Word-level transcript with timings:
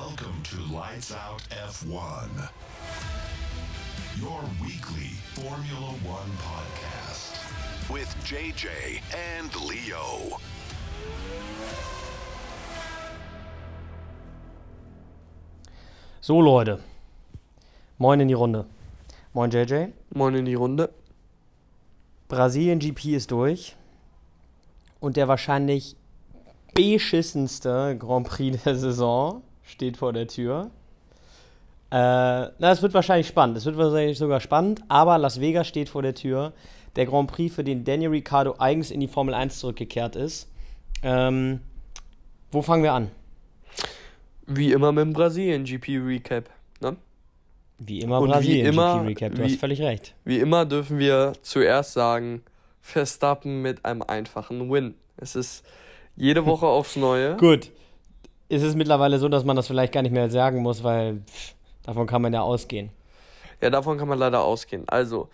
Welcome 0.00 0.42
to 0.44 0.74
Lights 0.74 1.12
Out 1.12 1.42
F1, 1.50 2.48
your 4.18 4.40
weekly 4.62 5.12
Formula 5.34 5.92
One 6.08 6.30
podcast 6.38 7.36
with 7.90 8.08
JJ 8.24 9.02
and 9.12 9.54
Leo. 9.68 10.38
So 16.22 16.38
Leute, 16.38 16.80
moin 17.98 18.20
in 18.20 18.28
die 18.28 18.34
Runde. 18.34 18.64
Moin 19.34 19.50
JJ. 19.50 19.92
Moin 20.14 20.34
in 20.34 20.46
die 20.46 20.54
Runde. 20.54 20.94
Brasilien 22.28 22.78
GP 22.78 23.16
ist 23.16 23.30
durch 23.30 23.76
und 24.98 25.18
der 25.18 25.28
wahrscheinlich 25.28 25.94
beschissenste 26.74 27.98
Grand 27.98 28.26
Prix 28.26 28.62
der 28.64 28.76
Saison 28.76 29.42
steht 29.70 29.96
vor 29.96 30.12
der 30.12 30.26
Tür. 30.26 30.70
Äh, 31.90 31.96
na, 31.96 32.70
es 32.70 32.82
wird 32.82 32.94
wahrscheinlich 32.94 33.26
spannend. 33.26 33.56
Es 33.56 33.64
wird 33.64 33.76
wahrscheinlich 33.76 34.18
sogar 34.18 34.40
spannend, 34.40 34.80
aber 34.88 35.18
Las 35.18 35.40
Vegas 35.40 35.66
steht 35.66 35.88
vor 35.88 36.02
der 36.02 36.14
Tür. 36.14 36.52
Der 36.96 37.06
Grand 37.06 37.30
Prix, 37.30 37.54
für 37.54 37.64
den 37.64 37.84
Daniel 37.84 38.10
Ricciardo 38.10 38.56
eigens 38.58 38.90
in 38.90 39.00
die 39.00 39.08
Formel 39.08 39.34
1 39.34 39.58
zurückgekehrt 39.60 40.16
ist. 40.16 40.48
Ähm, 41.02 41.60
wo 42.52 42.62
fangen 42.62 42.82
wir 42.82 42.92
an? 42.92 43.10
Wie 44.46 44.72
immer 44.72 44.90
mit 44.92 45.02
dem 45.04 45.12
Brasilien 45.12 45.64
GP 45.64 45.98
Recap. 45.98 46.50
Ne? 46.80 46.96
Wie 47.78 48.00
immer 48.00 48.20
Und 48.20 48.28
wie 48.28 48.32
Brasilien 48.32 48.66
immer- 48.66 48.94
GP 48.98 49.06
Recap. 49.08 49.34
Du 49.34 49.38
wie- 49.38 49.44
hast 49.44 49.60
völlig 49.60 49.80
recht. 49.82 50.14
Wie 50.24 50.38
immer 50.38 50.64
dürfen 50.66 50.98
wir 50.98 51.32
zuerst 51.42 51.92
sagen, 51.92 52.42
Verstappen 52.82 53.62
mit 53.62 53.84
einem 53.84 54.02
einfachen 54.02 54.70
Win. 54.70 54.94
Es 55.16 55.36
ist 55.36 55.64
jede 56.16 56.44
Woche 56.46 56.66
aufs 56.66 56.96
Neue. 56.96 57.36
Gut. 57.38 57.70
Ist 58.50 58.64
es 58.64 58.74
mittlerweile 58.74 59.20
so, 59.20 59.28
dass 59.28 59.44
man 59.44 59.54
das 59.54 59.68
vielleicht 59.68 59.92
gar 59.92 60.02
nicht 60.02 60.10
mehr 60.10 60.28
sagen 60.28 60.60
muss, 60.60 60.82
weil 60.82 61.20
pff, 61.20 61.54
davon 61.84 62.08
kann 62.08 62.20
man 62.20 62.32
ja 62.32 62.42
ausgehen. 62.42 62.90
Ja, 63.60 63.70
davon 63.70 63.96
kann 63.96 64.08
man 64.08 64.18
leider 64.18 64.42
ausgehen. 64.42 64.82
Also, 64.88 65.28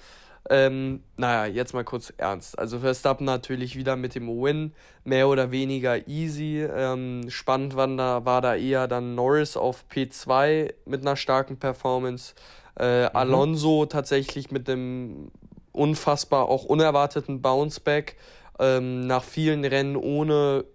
ähm, 0.51 1.01
naja, 1.17 1.51
jetzt 1.51 1.73
mal 1.73 1.83
kurz 1.83 2.13
ernst. 2.19 2.59
Also 2.59 2.81
Verstappen 2.81 3.25
natürlich 3.25 3.75
wieder 3.75 3.97
mit 3.97 4.15
dem 4.15 4.29
Win, 4.29 4.75
mehr 5.05 5.29
oder 5.29 5.51
weniger 5.51 6.07
easy. 6.07 6.63
Ähm, 6.63 7.31
spannend 7.31 7.75
war 7.75 7.89
da, 7.89 8.27
war 8.27 8.43
da 8.43 8.55
eher 8.55 8.87
dann 8.87 9.15
Norris 9.15 9.57
auf 9.57 9.87
P2 9.91 10.75
mit 10.85 11.01
einer 11.01 11.17
starken 11.17 11.57
Performance. 11.57 12.35
Äh, 12.79 13.09
Alonso 13.15 13.87
tatsächlich 13.87 14.51
mit 14.51 14.69
einem 14.69 15.31
unfassbar 15.73 16.51
auch 16.51 16.65
unerwarteten 16.65 17.41
Bounceback 17.41 18.17
ähm, 18.59 19.07
nach 19.07 19.25
vielen 19.25 19.65
Rennen 19.65 19.97
ohne 19.97 20.67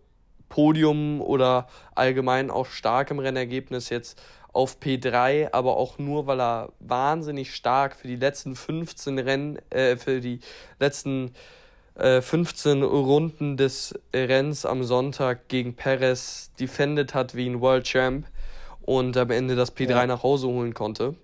Podium 0.52 1.22
oder 1.22 1.68
allgemein 1.96 2.52
auch 2.52 2.68
starkem 2.68 3.18
Rennergebnis 3.18 3.90
jetzt 3.90 4.22
auf 4.54 4.78
P3, 4.80 5.50
aber 5.54 5.78
auch 5.78 5.98
nur, 5.98 6.28
weil 6.28 6.40
er 6.42 6.74
wahnsinnig 6.80 7.56
stark 7.56 7.96
für 7.96 8.08
die 8.08 8.18
letzten 8.18 8.56
15 8.56 9.18
Rennen, 9.18 9.60
äh, 9.72 9.96
für 9.96 10.20
die 10.22 10.42
letzten 10.80 11.34
äh, 11.96 12.22
15 12.22 12.84
Runden 12.84 13.58
des 13.58 13.96
Rennens 14.14 14.66
am 14.66 14.84
Sonntag 14.84 15.48
gegen 15.48 15.76
Perez 15.76 16.52
defended 16.60 17.14
hat 17.14 17.34
wie 17.34 17.50
ein 17.50 17.62
World 17.62 17.86
Champ 17.86 18.28
und 18.82 19.16
am 19.18 19.32
Ende 19.32 19.56
das 19.56 19.76
P3 19.76 19.90
Ja. 19.90 20.06
nach 20.08 20.24
Hause 20.24 20.48
holen 20.48 20.74
konnte. 20.74 21.16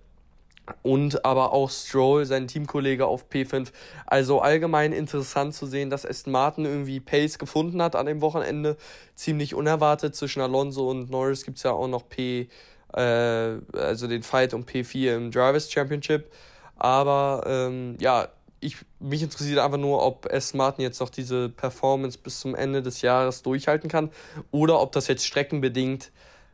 Und 0.82 1.24
aber 1.24 1.52
auch 1.52 1.70
Stroll, 1.70 2.24
sein 2.24 2.48
Teamkollege 2.48 3.06
auf 3.06 3.26
P5. 3.30 3.68
Also 4.06 4.40
allgemein 4.40 4.92
interessant 4.92 5.54
zu 5.54 5.66
sehen, 5.66 5.90
dass 5.90 6.06
Aston 6.06 6.32
Martin 6.32 6.64
irgendwie 6.64 7.00
Pace 7.00 7.38
gefunden 7.38 7.82
hat 7.82 7.96
an 7.96 8.06
dem 8.06 8.20
Wochenende. 8.20 8.76
Ziemlich 9.14 9.54
unerwartet. 9.54 10.14
Zwischen 10.14 10.40
Alonso 10.40 10.88
und 10.90 11.10
Norris 11.10 11.44
gibt 11.44 11.58
es 11.58 11.64
ja 11.64 11.72
auch 11.72 11.88
noch 11.88 12.08
P, 12.08 12.48
äh, 12.94 13.00
also 13.00 14.06
den 14.06 14.22
Fight 14.22 14.54
um 14.54 14.64
P4 14.64 15.16
im 15.16 15.30
Drivers 15.30 15.70
Championship. 15.70 16.30
Aber 16.76 17.44
ähm, 17.46 17.96
ja, 18.00 18.28
ich, 18.60 18.76
mich 18.98 19.22
interessiert 19.22 19.58
einfach 19.58 19.78
nur, 19.78 20.04
ob 20.04 20.32
Aston 20.32 20.58
Martin 20.58 20.82
jetzt 20.82 21.00
noch 21.00 21.10
diese 21.10 21.48
Performance 21.48 22.18
bis 22.18 22.40
zum 22.40 22.54
Ende 22.54 22.82
des 22.82 23.02
Jahres 23.02 23.42
durchhalten 23.42 23.88
kann 23.88 24.10
oder 24.50 24.80
ob 24.80 24.92
das 24.92 25.06
jetzt 25.06 25.26
streckenbedingt 25.26 26.10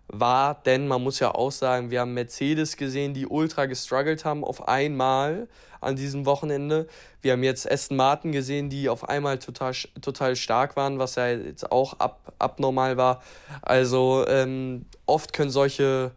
war, 0.09 0.63
denn 0.65 0.87
man 0.87 1.03
muss 1.03 1.19
ja 1.19 1.35
auch 1.35 1.51
sagen, 1.51 1.91
wir 1.91 2.01
haben 2.01 2.15
Mercedes 2.15 2.77
gesehen, 2.77 3.15
die 3.15 3.27
ultra 3.27 3.67
gestruggelt 3.67 4.25
haben 4.25 4.45
auf 4.45 4.69
einmal 4.69 5.49
an 5.81 5.97
diesem 5.97 6.27
Wochenende. 6.27 6.87
Wir 7.21 7.33
haben 7.33 7.43
jetzt 7.43 7.71
Aston 7.71 7.97
Martin 7.97 8.33
gesehen, 8.33 8.71
die 8.71 8.89
auf 8.89 9.09
einmal 9.09 9.39
total, 9.39 9.73
total 10.01 10.37
stark 10.37 10.77
waren, 10.77 10.99
was 10.99 11.15
ja 11.15 11.29
jetzt 11.29 11.71
auch 11.71 11.95
ab, 12.01 12.33
abnormal 12.39 12.97
war. 12.97 13.23
Also 13.63 14.25
ähm, 14.29 14.87
oft 15.07 15.33
können 15.33 15.51
solche, 15.51 16.13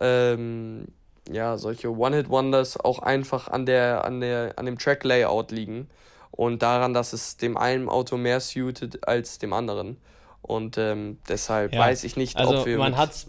ähm, 0.00 0.86
ja, 1.30 1.56
solche 1.58 1.90
One-Hit-Wonders 1.90 2.78
auch 2.80 3.00
einfach 3.00 3.48
an, 3.48 3.66
der, 3.66 4.04
an, 4.04 4.20
der, 4.20 4.54
an 4.56 4.66
dem 4.66 4.78
Track-Layout 4.78 5.50
liegen 5.50 5.88
und 6.30 6.62
daran, 6.62 6.94
dass 6.94 7.12
es 7.12 7.36
dem 7.36 7.56
einen 7.56 7.88
Auto 7.88 8.16
mehr 8.16 8.40
suited 8.40 9.06
als 9.08 9.38
dem 9.38 9.52
anderen. 9.52 9.96
Und 10.42 10.78
ähm, 10.78 11.18
deshalb 11.28 11.72
Ja, 11.72 11.80
weiß 11.80 12.04
ich 12.04 12.16
nicht, 12.16 12.36
Also 12.36 12.60
ob 12.60 12.66
wir 12.66 12.78
man 12.78 12.92
mit, 12.92 12.98
hat's 12.98 13.26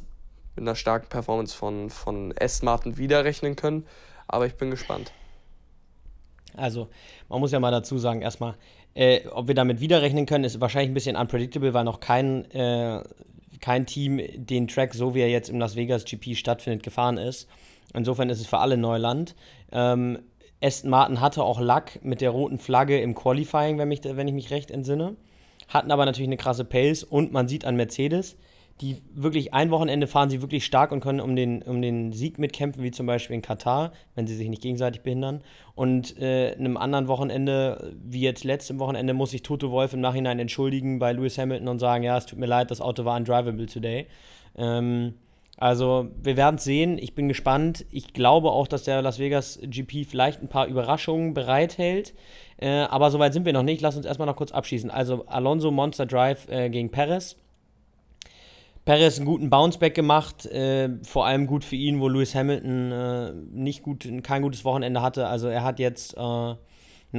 mit 0.55 0.63
einer 0.63 0.75
starken 0.75 1.07
Performance 1.09 1.55
von, 1.55 1.89
von 1.89 2.33
Aston 2.39 2.65
Martin 2.65 2.97
wieder 2.97 3.23
rechnen 3.23 3.55
können. 3.55 3.85
Aber 4.27 4.45
ich 4.45 4.55
bin 4.55 4.71
gespannt. 4.71 5.11
Also, 6.55 6.89
man 7.29 7.39
muss 7.39 7.51
ja 7.51 7.59
mal 7.59 7.71
dazu 7.71 7.97
sagen, 7.97 8.21
erstmal, 8.21 8.55
äh, 8.93 9.27
ob 9.27 9.47
wir 9.47 9.55
damit 9.55 9.79
wiederrechnen 9.79 10.25
können, 10.25 10.43
ist 10.43 10.59
wahrscheinlich 10.59 10.89
ein 10.91 10.95
bisschen 10.95 11.15
unpredictable, 11.15 11.73
weil 11.73 11.83
noch 11.83 11.99
kein, 11.99 12.49
äh, 12.51 13.03
kein 13.61 13.85
Team 13.85 14.19
den 14.35 14.67
Track, 14.67 14.95
so 14.95 15.13
wie 15.13 15.21
er 15.21 15.29
jetzt 15.29 15.49
im 15.49 15.59
Las 15.59 15.75
Vegas 15.75 16.05
GP 16.05 16.35
stattfindet, 16.35 16.83
gefahren 16.83 17.17
ist. 17.17 17.47
Insofern 17.93 18.29
ist 18.29 18.41
es 18.41 18.47
für 18.47 18.57
alle 18.57 18.77
Neuland. 18.77 19.35
Ähm, 19.71 20.19
Aston 20.61 20.89
Martin 20.89 21.21
hatte 21.21 21.43
auch 21.43 21.59
Lack 21.59 22.03
mit 22.03 22.21
der 22.21 22.31
roten 22.31 22.57
Flagge 22.57 22.99
im 22.99 23.13
Qualifying, 23.13 23.77
wenn, 23.77 23.87
mich, 23.87 24.01
wenn 24.03 24.27
ich 24.27 24.33
mich 24.33 24.49
recht 24.49 24.71
entsinne. 24.71 25.15
Hatten 25.67 25.91
aber 25.91 26.05
natürlich 26.05 26.29
eine 26.29 26.37
krasse 26.37 26.65
Pace 26.65 27.03
und 27.03 27.31
man 27.31 27.47
sieht 27.47 27.65
an 27.65 27.75
Mercedes, 27.75 28.37
die 28.81 29.01
wirklich 29.13 29.53
ein 29.53 29.71
Wochenende 29.71 30.05
fahren 30.05 30.29
sie 30.29 30.41
wirklich 30.41 30.63
stark 30.63 30.91
und 30.91 30.99
können 30.99 31.19
um 31.19 31.35
den, 31.35 31.63
um 31.63 31.81
den 31.81 32.13
Sieg 32.13 32.37
mitkämpfen, 32.37 32.83
wie 32.83 32.91
zum 32.91 33.07
Beispiel 33.07 33.35
in 33.35 33.41
Katar, 33.41 33.91
wenn 34.13 34.27
sie 34.27 34.35
sich 34.35 34.49
nicht 34.49 34.61
gegenseitig 34.61 35.01
behindern. 35.01 35.41
Und 35.73 36.19
äh, 36.21 36.53
einem 36.53 36.77
anderen 36.77 37.07
Wochenende, 37.07 37.95
wie 38.03 38.21
jetzt 38.21 38.43
letztem 38.43 38.79
Wochenende, 38.79 39.13
muss 39.13 39.31
sich 39.31 39.41
Toto 39.41 39.71
Wolf 39.71 39.93
im 39.93 40.01
Nachhinein 40.01 40.37
entschuldigen 40.37 40.99
bei 40.99 41.11
Lewis 41.11 41.39
Hamilton 41.39 41.67
und 41.67 41.79
sagen, 41.79 42.03
ja, 42.03 42.17
es 42.17 42.27
tut 42.27 42.37
mir 42.37 42.45
leid, 42.45 42.69
das 42.69 42.81
Auto 42.81 43.03
war 43.03 43.17
undrivable 43.17 43.65
today. 43.65 44.05
Ähm, 44.55 45.15
also, 45.59 46.09
wir 46.21 46.37
werden 46.37 46.57
es 46.57 46.63
sehen. 46.63 46.99
Ich 46.99 47.15
bin 47.15 47.27
gespannt. 47.27 47.83
Ich 47.89 48.13
glaube 48.13 48.51
auch, 48.51 48.67
dass 48.67 48.83
der 48.83 49.01
Las 49.01 49.17
Vegas 49.17 49.59
GP 49.63 50.05
vielleicht 50.05 50.43
ein 50.43 50.49
paar 50.49 50.67
Überraschungen 50.67 51.33
bereithält. 51.33 52.13
Äh, 52.59 52.69
aber 52.69 53.11
soweit 53.11 53.33
sind 53.33 53.45
wir 53.45 53.53
noch 53.53 53.63
nicht. 53.63 53.81
Lass 53.81 53.95
uns 53.97 54.05
erstmal 54.05 54.25
noch 54.25 54.35
kurz 54.35 54.51
abschießen. 54.51 54.89
Also, 54.89 55.25
Alonso 55.27 55.69
Monster 55.71 56.05
Drive 56.05 56.47
äh, 56.49 56.69
gegen 56.69 56.89
Perez. 56.89 57.35
Perez 58.85 59.17
einen 59.17 59.25
guten 59.25 59.49
Bounceback 59.49 59.93
gemacht, 59.95 60.45
äh, 60.45 60.89
vor 61.03 61.25
allem 61.25 61.45
gut 61.45 61.65
für 61.65 61.75
ihn, 61.75 61.99
wo 61.99 62.07
Lewis 62.07 62.33
Hamilton 62.33 62.91
äh, 62.91 63.33
nicht 63.51 63.83
gut, 63.83 64.07
kein 64.23 64.41
gutes 64.41 64.63
Wochenende 64.63 65.01
hatte. 65.01 65.27
Also 65.27 65.49
er 65.49 65.63
hat 65.63 65.77
jetzt 65.79 66.15
äh, 66.15 66.19
einen 66.21 66.57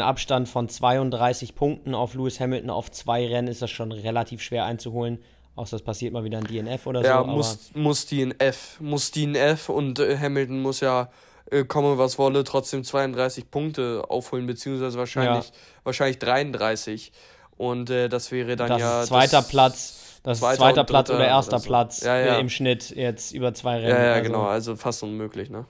Abstand 0.00 0.48
von 0.48 0.68
32 0.70 1.54
Punkten 1.54 1.94
auf 1.94 2.14
Lewis 2.14 2.40
Hamilton 2.40 2.70
auf 2.70 2.90
zwei 2.90 3.26
Rennen 3.26 3.48
ist 3.48 3.60
das 3.60 3.70
schon 3.70 3.92
relativ 3.92 4.40
schwer 4.40 4.64
einzuholen. 4.64 5.18
Außer 5.56 5.76
es 5.76 5.82
passiert 5.82 6.12
mal 6.14 6.24
wieder 6.24 6.38
ein 6.38 6.44
DNF 6.44 6.86
oder 6.86 7.02
Ja, 7.04 7.14
so. 7.18 7.24
aber- 7.24 7.32
muss, 7.32 7.70
muss 7.74 8.06
die 8.06 8.22
in 8.22 8.40
F. 8.40 8.78
Muss 8.80 9.10
die 9.10 9.24
in 9.24 9.34
F 9.34 9.68
und 9.68 9.98
Hamilton 9.98 10.62
muss 10.62 10.80
ja, 10.80 11.10
äh, 11.50 11.64
komme 11.64 11.98
was 11.98 12.18
wolle, 12.18 12.44
trotzdem 12.44 12.84
32 12.84 13.50
Punkte 13.50 14.04
aufholen, 14.08 14.46
beziehungsweise 14.46 14.98
wahrscheinlich, 14.98 15.52
wahrscheinlich 15.84 16.18
33. 16.18 17.12
Und 17.56 17.90
äh, 17.90 18.08
das 18.08 18.30
wäre 18.30 18.56
dann 18.56 18.68
das 18.68 18.80
ja. 18.80 19.02
zweiter 19.04 19.42
Platz, 19.42 20.20
das 20.22 20.38
ist 20.38 20.44
zweiter 20.44 20.56
zweiter 20.56 20.84
Platz 20.84 21.10
oder 21.10 21.26
erster 21.26 21.54
oder 21.56 21.60
so. 21.60 21.66
Platz 21.66 22.02
Ja, 22.02 22.18
ja. 22.18 22.38
Im 22.38 22.48
Schnitt 22.48 22.90
jetzt 22.90 23.32
über 23.32 23.54
zwei 23.54 23.78
Rennen. 23.78 23.88
Ja, 23.88 24.04
ja, 24.04 24.12
Also 24.14 24.26
genau. 24.26 24.44
Also 24.44 24.76
fast 24.76 25.02
unmöglich, 25.02 25.50
ne? 25.50 25.64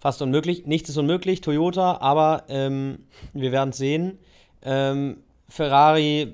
Fast 0.00 0.22
unmöglich. 0.22 0.66
Nichts 0.66 0.88
ist 0.88 0.96
unmöglich, 0.96 1.40
Toyota, 1.40 1.98
aber 2.00 2.44
ähm, 2.48 3.06
wir 3.32 3.52
werden 3.52 3.70
es 3.70 3.78
sehen. 3.78 4.18
Ähm, 4.62 5.18
Ferrari 5.48 6.32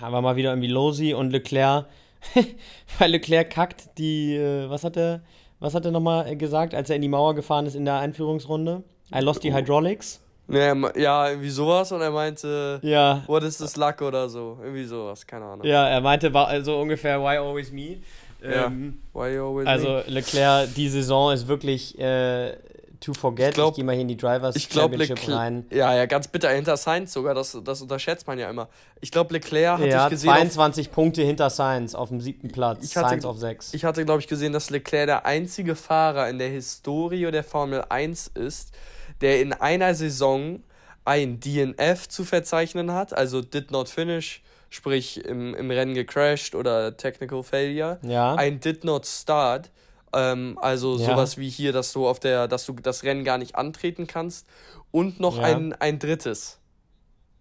haben 0.00 0.12
wir 0.12 0.20
mal 0.20 0.36
wieder 0.36 0.50
irgendwie 0.50 0.68
Losi 0.68 1.14
und 1.14 1.30
Leclerc, 1.30 1.86
weil 2.98 3.10
Leclerc 3.10 3.50
kackt 3.50 3.98
die, 3.98 4.34
äh, 4.36 4.68
was 4.68 4.84
hat 4.84 4.96
er, 4.96 5.22
was 5.60 5.74
hat 5.74 5.84
er 5.84 5.90
nochmal 5.90 6.36
gesagt, 6.36 6.74
als 6.74 6.90
er 6.90 6.96
in 6.96 7.02
die 7.02 7.08
Mauer 7.08 7.34
gefahren 7.34 7.66
ist 7.66 7.74
in 7.74 7.84
der 7.84 7.98
Einführungsrunde? 7.98 8.82
I 9.14 9.20
lost 9.20 9.42
the 9.42 9.52
hydraulics. 9.54 10.20
Ja, 10.50 10.74
me- 10.74 10.92
ja, 10.96 11.28
irgendwie 11.28 11.50
sowas 11.50 11.92
und 11.92 12.00
er 12.00 12.10
meinte, 12.10 12.78
Ja, 12.82 13.22
what 13.26 13.42
is 13.42 13.58
this 13.58 13.76
luck 13.76 14.00
oder 14.00 14.28
so. 14.28 14.58
Irgendwie 14.62 14.84
sowas, 14.84 15.26
keine 15.26 15.44
Ahnung. 15.44 15.66
ja, 15.66 15.86
er 15.88 16.00
meinte 16.00 16.34
also 16.34 16.78
ungefähr 16.80 17.20
why 17.20 17.36
always 17.36 17.70
me. 17.70 17.98
Ja. 18.42 18.66
Ähm, 18.66 18.98
Why 19.12 19.36
always 19.38 19.64
me? 19.64 19.70
Also 19.70 20.00
Leclerc, 20.06 20.72
die 20.74 20.88
Saison 20.88 21.32
ist 21.32 21.48
wirklich 21.48 21.98
äh, 21.98 22.52
to 23.00 23.14
forget, 23.14 23.50
ich, 23.50 23.54
glaub, 23.54 23.70
ich 23.70 23.76
gehe 23.76 23.84
mal 23.84 23.92
hier 23.92 24.02
in 24.02 24.08
die 24.08 24.16
Drivers 24.16 24.56
ich 24.56 24.68
glaub, 24.68 24.90
Championship 24.90 25.18
Leclerc, 25.18 25.38
rein. 25.38 25.66
Ja, 25.70 25.94
ja, 25.94 26.06
ganz 26.06 26.28
bitter 26.28 26.50
hinter 26.50 26.76
Sainz 26.76 27.12
sogar, 27.12 27.34
das, 27.34 27.56
das 27.64 27.82
unterschätzt 27.82 28.26
man 28.26 28.38
ja 28.38 28.50
immer. 28.50 28.68
Ich 29.00 29.10
glaube, 29.10 29.32
Leclerc 29.34 29.78
hat 29.78 29.86
ja, 29.86 30.04
ich 30.06 30.10
gesehen. 30.10 30.30
22 30.30 30.88
auf, 30.88 30.94
Punkte 30.94 31.22
hinter 31.22 31.50
Sainz 31.50 31.94
auf 31.94 32.08
dem 32.08 32.20
siebten 32.20 32.48
Platz, 32.48 32.94
hatte, 32.96 33.08
Sainz 33.08 33.24
auf 33.24 33.38
6. 33.38 33.74
Ich 33.74 33.84
hatte, 33.84 34.04
glaube 34.04 34.20
ich, 34.20 34.28
gesehen, 34.28 34.52
dass 34.52 34.70
Leclerc 34.70 35.06
der 35.06 35.26
einzige 35.26 35.74
Fahrer 35.74 36.28
in 36.28 36.38
der 36.38 36.48
Historie 36.48 37.30
der 37.30 37.44
Formel 37.44 37.84
1 37.88 38.32
ist, 38.34 38.72
der 39.20 39.40
in 39.40 39.52
einer 39.52 39.94
Saison 39.94 40.62
ein 41.04 41.40
DNF 41.40 42.08
zu 42.08 42.24
verzeichnen 42.24 42.92
hat, 42.92 43.16
also 43.16 43.40
Did 43.40 43.70
Not 43.70 43.88
Finish, 43.88 44.42
sprich 44.68 45.24
im, 45.24 45.54
im 45.54 45.70
Rennen 45.70 45.94
gecrashed 45.94 46.54
oder 46.54 46.96
Technical 46.96 47.42
Failure. 47.42 47.98
Ja. 48.02 48.34
Ein 48.34 48.60
Did 48.60 48.84
Not 48.84 49.06
Start, 49.06 49.70
ähm, 50.12 50.58
also 50.60 50.96
ja. 50.98 51.06
sowas 51.06 51.38
wie 51.38 51.48
hier, 51.48 51.72
dass 51.72 51.92
du 51.92 52.06
auf 52.06 52.20
der, 52.20 52.48
dass 52.48 52.66
du 52.66 52.72
das 52.74 53.04
Rennen 53.04 53.24
gar 53.24 53.38
nicht 53.38 53.56
antreten 53.56 54.06
kannst. 54.06 54.46
Und 54.90 55.20
noch 55.20 55.38
ja. 55.38 55.44
ein, 55.44 55.72
ein 55.74 55.98
drittes. 55.98 56.58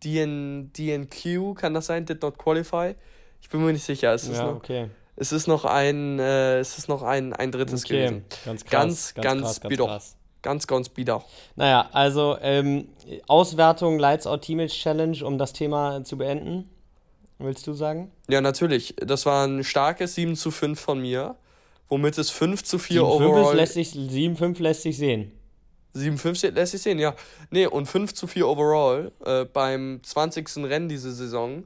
DN, 0.04 0.72
DNQ, 0.74 1.56
kann 1.56 1.74
das 1.74 1.88
sein? 1.88 2.06
Did 2.06 2.22
Not 2.22 2.38
Qualify? 2.38 2.96
Ich 3.42 3.50
bin 3.50 3.64
mir 3.64 3.74
nicht 3.74 3.86
sicher. 3.86 4.14
Es 4.14 4.24
ist 4.24 4.38
ja, 4.38 4.46
noch, 4.46 4.56
okay. 4.58 4.90
Es 5.16 5.31
ist 5.31 5.48
noch 5.48 5.66
ein, 5.66 6.19
äh, 6.19 6.60
es 6.60 6.78
ist 6.78 6.90
noch 6.90 7.02
ein, 7.02 7.34
ein 7.34 7.52
drittes 7.52 7.86
okay. 7.86 7.94
gewesen. 7.94 8.25
Ganz 8.46 8.66
krass. 8.66 8.72
Ganz, 8.72 9.13
ganz, 9.16 9.25
ganz, 9.25 9.62
ganz 9.62 9.78
krass. 9.78 10.16
Ganz, 10.44 10.68
ganz 10.68 10.90
bieder. 10.90 11.24
Naja, 11.56 11.90
also 11.92 12.38
ähm, 12.42 12.90
Auswertung 13.28 13.98
Lights 13.98 14.28
Out 14.28 14.44
Teammates 14.44 14.75
Challenge, 14.75 15.25
um 15.25 15.38
das 15.38 15.54
Thema 15.54 16.04
zu 16.04 16.18
beenden. 16.18 16.70
Willst 17.40 17.68
du 17.68 17.74
sagen? 17.74 18.12
Ja, 18.30 18.42
natürlich. 18.42 18.96
Das 18.98 19.25
war 19.25 19.46
ein 19.46 19.63
starkes 19.63 20.16
7 20.16 20.36
zu 20.36 20.52
5 20.52 20.80
von 20.80 21.00
mir, 21.00 21.36
womit 21.89 22.18
es 22.18 22.30
5 22.30 22.63
zu 22.63 22.80
4 22.80 23.01
7, 23.01 23.06
overall... 23.06 23.56
Lässt 23.56 23.74
sich, 23.74 23.92
7 23.92 24.36
5 24.36 24.60
lässt 24.60 24.81
sich 24.84 24.98
sehen. 24.98 25.31
7 25.94 26.18
5 26.18 26.42
lässt 26.54 26.72
sich 26.72 26.81
sehen, 26.81 27.00
ja. 27.00 27.16
Nee, 27.50 27.66
und 27.66 27.88
5 27.88 28.13
zu 28.13 28.28
4 28.28 28.48
overall 28.48 29.12
äh, 29.25 29.45
beim 29.45 30.00
20. 30.04 30.57
Rennen 30.57 30.89
diese 30.89 31.12
Saison 31.12 31.63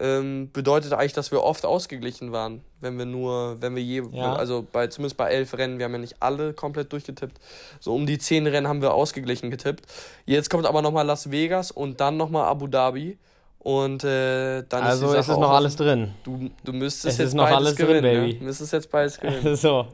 ähm, 0.00 0.50
bedeutet 0.52 0.92
eigentlich, 0.92 1.12
dass 1.12 1.32
wir 1.32 1.42
oft 1.42 1.64
ausgeglichen 1.64 2.32
waren, 2.32 2.62
wenn 2.80 2.98
wir 2.98 3.06
nur, 3.06 3.60
wenn 3.60 3.74
wir 3.74 3.82
je, 3.82 4.02
ja. 4.12 4.34
also 4.34 4.66
bei 4.70 4.86
zumindest 4.86 5.16
bei 5.16 5.30
elf 5.30 5.54
Rennen, 5.54 5.78
wir 5.78 5.86
haben 5.86 5.92
ja 5.92 5.98
nicht 5.98 6.16
alle 6.20 6.52
komplett 6.52 6.92
durchgetippt, 6.92 7.38
so 7.80 7.94
um 7.94 8.06
die 8.06 8.18
zehn 8.18 8.46
Rennen 8.46 8.68
haben 8.68 8.82
wir 8.82 8.94
ausgeglichen 8.94 9.50
getippt. 9.50 9.86
Jetzt 10.24 10.50
kommt 10.50 10.66
aber 10.66 10.82
nochmal 10.82 11.06
Las 11.06 11.30
Vegas 11.30 11.70
und 11.70 12.00
dann 12.00 12.16
nochmal 12.16 12.44
Abu 12.44 12.68
Dhabi. 12.68 13.18
Und 13.58 14.04
äh, 14.04 14.62
dann 14.68 14.82
also 14.84 15.12
ist, 15.12 15.20
ist 15.20 15.28
es 15.28 15.36
noch 15.36 15.50
alles 15.50 15.76
drin. 15.76 16.14
Du, 16.22 16.48
du 16.64 16.72
müsstest 16.72 17.06
es 17.06 17.18
jetzt 17.18 17.34
noch 17.34 17.44
beides 17.44 17.56
alles 17.58 17.76
gewinnen. 17.76 18.02
Drin, 18.02 18.20
Baby. 18.22 18.32
Ja? 18.32 18.38
Du 18.38 18.44
müsstest 18.44 18.72
jetzt 18.72 18.90
beides 18.90 19.20
gewinnen. 19.20 19.56
so. 19.56 19.86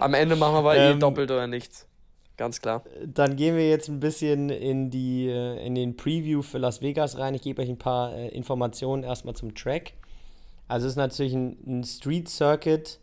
Am 0.00 0.14
Ende 0.14 0.36
machen 0.36 0.54
wir 0.54 0.58
aber 0.58 0.76
eh 0.76 0.92
ähm, 0.92 1.00
doppelt 1.00 1.30
oder 1.30 1.46
nichts. 1.46 1.86
Ganz 2.36 2.60
klar. 2.60 2.82
Dann 3.04 3.36
gehen 3.36 3.56
wir 3.56 3.68
jetzt 3.68 3.88
ein 3.88 4.00
bisschen 4.00 4.48
in, 4.48 4.90
die, 4.90 5.28
äh, 5.28 5.64
in 5.66 5.74
den 5.74 5.96
Preview 5.96 6.42
für 6.42 6.58
Las 6.58 6.80
Vegas 6.80 7.18
rein. 7.18 7.34
Ich 7.34 7.42
gebe 7.42 7.60
euch 7.60 7.68
ein 7.68 7.78
paar 7.78 8.14
äh, 8.14 8.28
Informationen 8.28 9.02
erstmal 9.02 9.34
zum 9.34 9.54
Track. 9.54 9.92
Also 10.68 10.86
es 10.86 10.92
ist 10.92 10.96
natürlich 10.96 11.34
ein, 11.34 11.56
ein 11.66 11.84
Street 11.84 12.28
Circuit, 12.28 12.98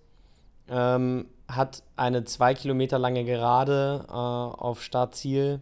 ähm, 0.70 1.28
hat 1.48 1.84
eine 1.96 2.24
zwei 2.24 2.54
Kilometer 2.54 2.98
lange 2.98 3.26
Gerade 3.26 4.06
äh, 4.08 4.12
auf 4.12 4.82
Startziel. 4.82 5.62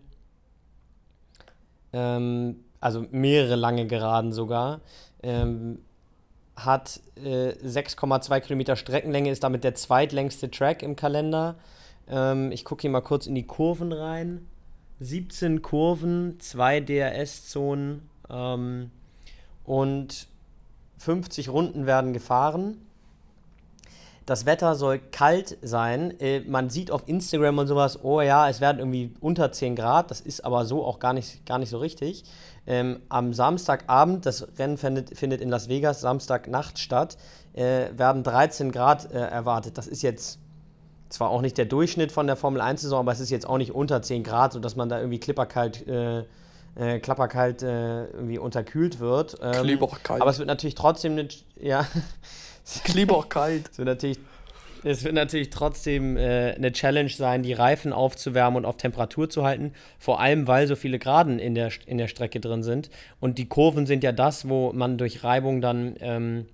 Ähm, 1.91 2.63
also 2.79 3.05
mehrere 3.11 3.55
lange 3.55 3.87
Geraden 3.87 4.31
sogar. 4.31 4.81
Ähm, 5.23 5.79
hat 6.55 7.01
äh, 7.15 7.51
6,2 7.63 8.39
Kilometer 8.41 8.75
Streckenlänge, 8.75 9.29
ist 9.29 9.43
damit 9.43 9.63
der 9.63 9.75
zweitlängste 9.75 10.49
Track 10.49 10.81
im 10.81 10.95
Kalender. 10.95 11.55
Ähm, 12.09 12.51
ich 12.51 12.65
gucke 12.65 12.81
hier 12.81 12.89
mal 12.89 13.01
kurz 13.01 13.27
in 13.27 13.35
die 13.35 13.45
Kurven 13.45 13.91
rein. 13.91 14.47
17 14.99 15.61
Kurven, 15.61 16.39
2 16.39 16.79
DRS-Zonen 16.81 18.09
ähm, 18.29 18.89
und 19.63 20.27
50 20.97 21.49
Runden 21.49 21.85
werden 21.85 22.13
gefahren. 22.13 22.86
Das 24.27 24.45
Wetter 24.45 24.75
soll 24.75 24.99
kalt 24.99 25.57
sein. 25.61 26.19
Äh, 26.19 26.41
man 26.41 26.69
sieht 26.69 26.91
auf 26.91 27.07
Instagram 27.07 27.59
und 27.59 27.67
sowas, 27.67 28.03
oh 28.03 28.19
ja, 28.19 28.49
es 28.49 28.59
werden 28.59 28.79
irgendwie 28.79 29.13
unter 29.21 29.53
10 29.53 29.77
Grad. 29.77 30.11
Das 30.11 30.19
ist 30.19 30.43
aber 30.43 30.65
so 30.65 30.85
auch 30.85 30.99
gar 30.99 31.13
nicht, 31.13 31.45
gar 31.45 31.59
nicht 31.59 31.69
so 31.69 31.77
richtig. 31.77 32.25
Ähm, 32.67 32.99
am 33.07 33.33
Samstagabend, 33.33 34.25
das 34.25 34.45
Rennen 34.59 34.77
findet, 34.77 35.17
findet 35.17 35.39
in 35.39 35.47
Las 35.47 35.69
Vegas 35.69 36.01
Samstagnacht 36.01 36.77
statt, 36.77 37.17
äh, 37.53 37.87
werden 37.95 38.23
13 38.23 38.73
Grad 38.73 39.09
äh, 39.13 39.17
erwartet. 39.17 39.77
Das 39.77 39.87
ist 39.87 40.01
jetzt 40.01 40.39
zwar 41.07 41.29
auch 41.29 41.39
nicht 41.39 41.57
der 41.57 41.63
Durchschnitt 41.63 42.11
von 42.11 42.27
der 42.27 42.35
Formel 42.35 42.61
1-Saison, 42.61 42.99
aber 42.99 43.13
es 43.13 43.21
ist 43.21 43.29
jetzt 43.29 43.47
auch 43.47 43.57
nicht 43.57 43.73
unter 43.73 44.01
10 44.01 44.23
Grad, 44.25 44.51
sodass 44.51 44.75
man 44.75 44.89
da 44.89 44.99
irgendwie 44.99 45.21
klipperkalt, 45.21 45.87
äh, 45.87 46.25
äh, 46.75 46.99
klapperkalt 46.99 47.63
äh, 47.63 48.07
irgendwie 48.07 48.39
unterkühlt 48.39 48.99
wird. 48.99 49.37
Ähm. 49.41 49.79
Aber 50.19 50.31
es 50.31 50.37
wird 50.37 50.49
natürlich 50.49 50.75
trotzdem 50.75 51.13
eine, 51.13 51.29
ja. 51.61 51.87
Klipperkalt. 52.83 53.69
es 53.71 53.77
wird 53.77 53.87
natürlich 53.87 54.19
es 54.83 55.03
wird 55.03 55.15
natürlich 55.15 55.49
trotzdem 55.49 56.17
äh, 56.17 56.53
eine 56.53 56.71
Challenge 56.71 57.09
sein, 57.09 57.43
die 57.43 57.53
Reifen 57.53 57.93
aufzuwärmen 57.93 58.57
und 58.57 58.65
auf 58.65 58.77
Temperatur 58.77 59.29
zu 59.29 59.43
halten. 59.43 59.73
Vor 59.99 60.19
allem, 60.19 60.47
weil 60.47 60.67
so 60.67 60.75
viele 60.75 60.99
Graden 60.99 61.39
in 61.39 61.55
der, 61.55 61.71
in 61.85 61.97
der 61.97 62.07
Strecke 62.07 62.39
drin 62.39 62.63
sind. 62.63 62.89
Und 63.19 63.37
die 63.37 63.47
Kurven 63.47 63.85
sind 63.85 64.03
ja 64.03 64.11
das, 64.11 64.47
wo 64.47 64.71
man 64.73 64.97
durch 64.97 65.23
Reibung 65.23 65.61
dann 65.61 65.95
ähm, 65.99 66.45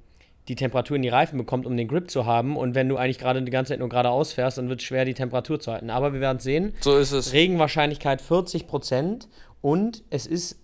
die 0.48 0.56
Temperatur 0.56 0.96
in 0.96 1.04
die 1.04 1.10
Reifen 1.10 1.38
bekommt, 1.38 1.66
um 1.66 1.78
den 1.78 1.88
Grip 1.88 2.10
zu 2.10 2.26
haben. 2.26 2.58
Und 2.58 2.76
wenn 2.76 2.90
du 2.90 2.98
eigentlich 2.98 3.20
gerade 3.20 3.42
die 3.42 3.52
ganze 3.52 3.74
Zeit 3.74 3.80
nur 3.80 3.90
geradeaus 3.90 4.34
fährst, 4.34 4.58
dann 4.58 4.70
wird 4.70 4.82
es 4.82 4.86
schwer, 4.86 5.06
die 5.06 5.14
Temperatur 5.14 5.60
zu 5.60 5.72
halten. 5.72 5.90
Aber 5.90 6.14
wir 6.14 6.20
werden 6.20 6.40
sehen. 6.40 6.74
So 6.82 6.98
ist 6.98 7.12
es. 7.12 7.34
Regenwahrscheinlichkeit 7.34 8.22
40 8.22 8.68
Prozent. 8.68 9.28
Und 9.62 10.04
es 10.10 10.26
ist 10.26 10.60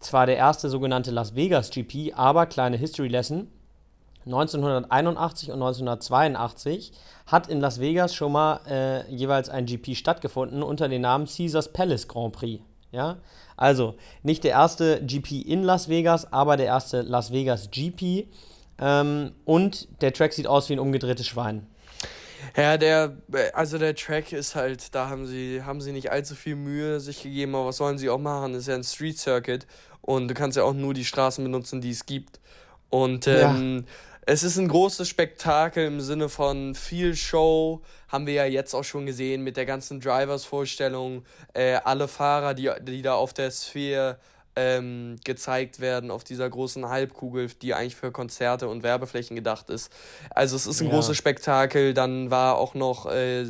zwar 0.00 0.26
der 0.26 0.36
erste 0.36 0.68
sogenannte 0.68 1.10
Las 1.10 1.34
Vegas 1.34 1.70
GP, 1.70 2.12
aber 2.14 2.46
kleine 2.46 2.76
History 2.76 3.08
Lesson. 3.08 3.48
1981 4.26 5.50
und 5.50 5.62
1982 5.62 6.92
hat 7.26 7.48
in 7.48 7.60
Las 7.60 7.80
Vegas 7.80 8.14
schon 8.14 8.32
mal 8.32 8.60
äh, 8.68 9.10
jeweils 9.10 9.48
ein 9.48 9.66
GP 9.66 9.94
stattgefunden 9.94 10.62
unter 10.62 10.88
dem 10.88 11.02
Namen 11.02 11.26
Caesars 11.26 11.72
Palace 11.72 12.08
Grand 12.08 12.32
Prix. 12.32 12.62
Ja? 12.90 13.18
Also 13.56 13.96
nicht 14.22 14.44
der 14.44 14.52
erste 14.52 15.02
GP 15.04 15.42
in 15.42 15.62
Las 15.62 15.88
Vegas, 15.88 16.32
aber 16.32 16.56
der 16.56 16.66
erste 16.66 17.02
Las 17.02 17.32
Vegas 17.32 17.70
GP. 17.70 18.28
Ähm, 18.80 19.32
und 19.44 19.88
der 20.00 20.12
Track 20.12 20.32
sieht 20.32 20.46
aus 20.46 20.68
wie 20.68 20.74
ein 20.74 20.78
umgedrehtes 20.78 21.26
Schwein. 21.26 21.66
Ja, 22.56 22.76
der, 22.76 23.16
also 23.52 23.78
der 23.78 23.94
Track 23.94 24.32
ist 24.32 24.54
halt, 24.54 24.94
da 24.94 25.08
haben 25.08 25.26
sie, 25.26 25.62
haben 25.64 25.80
sie 25.80 25.92
nicht 25.92 26.10
allzu 26.10 26.34
viel 26.34 26.54
Mühe 26.54 27.00
sich 27.00 27.22
gegeben, 27.22 27.54
aber 27.54 27.66
was 27.66 27.78
sollen 27.78 27.98
sie 27.98 28.08
auch 28.08 28.18
machen? 28.18 28.52
Das 28.52 28.62
ist 28.62 28.68
ja 28.68 28.74
ein 28.74 28.84
Street 28.84 29.18
Circuit 29.18 29.66
und 30.02 30.28
du 30.28 30.34
kannst 30.34 30.56
ja 30.56 30.62
auch 30.62 30.72
nur 30.72 30.94
die 30.94 31.04
Straßen 31.04 31.42
benutzen, 31.42 31.80
die 31.80 31.90
es 31.90 32.06
gibt. 32.06 32.40
Und 32.90 33.26
ähm, 33.26 33.84
ja. 33.86 33.92
Es 34.30 34.42
ist 34.42 34.58
ein 34.58 34.68
großes 34.68 35.08
Spektakel 35.08 35.86
im 35.86 36.02
Sinne 36.02 36.28
von 36.28 36.74
viel 36.74 37.16
Show. 37.16 37.80
Haben 38.08 38.26
wir 38.26 38.34
ja 38.34 38.44
jetzt 38.44 38.74
auch 38.74 38.84
schon 38.84 39.06
gesehen 39.06 39.42
mit 39.42 39.56
der 39.56 39.64
ganzen 39.64 40.00
Drivers-Vorstellung. 40.00 41.24
Äh, 41.54 41.76
alle 41.82 42.08
Fahrer, 42.08 42.52
die, 42.52 42.70
die 42.82 43.00
da 43.00 43.14
auf 43.14 43.32
der 43.32 43.50
Sphäre 43.50 44.18
ähm, 44.54 45.16
gezeigt 45.24 45.80
werden 45.80 46.10
auf 46.10 46.24
dieser 46.24 46.50
großen 46.50 46.90
Halbkugel, 46.90 47.48
die 47.62 47.72
eigentlich 47.72 47.96
für 47.96 48.12
Konzerte 48.12 48.68
und 48.68 48.82
Werbeflächen 48.82 49.34
gedacht 49.34 49.70
ist. 49.70 49.90
Also 50.28 50.56
es 50.56 50.66
ist 50.66 50.82
ein 50.82 50.88
ja. 50.88 50.94
großes 50.94 51.16
Spektakel. 51.16 51.94
Dann 51.94 52.30
war 52.30 52.58
auch 52.58 52.74
noch 52.74 53.06
äh, 53.06 53.46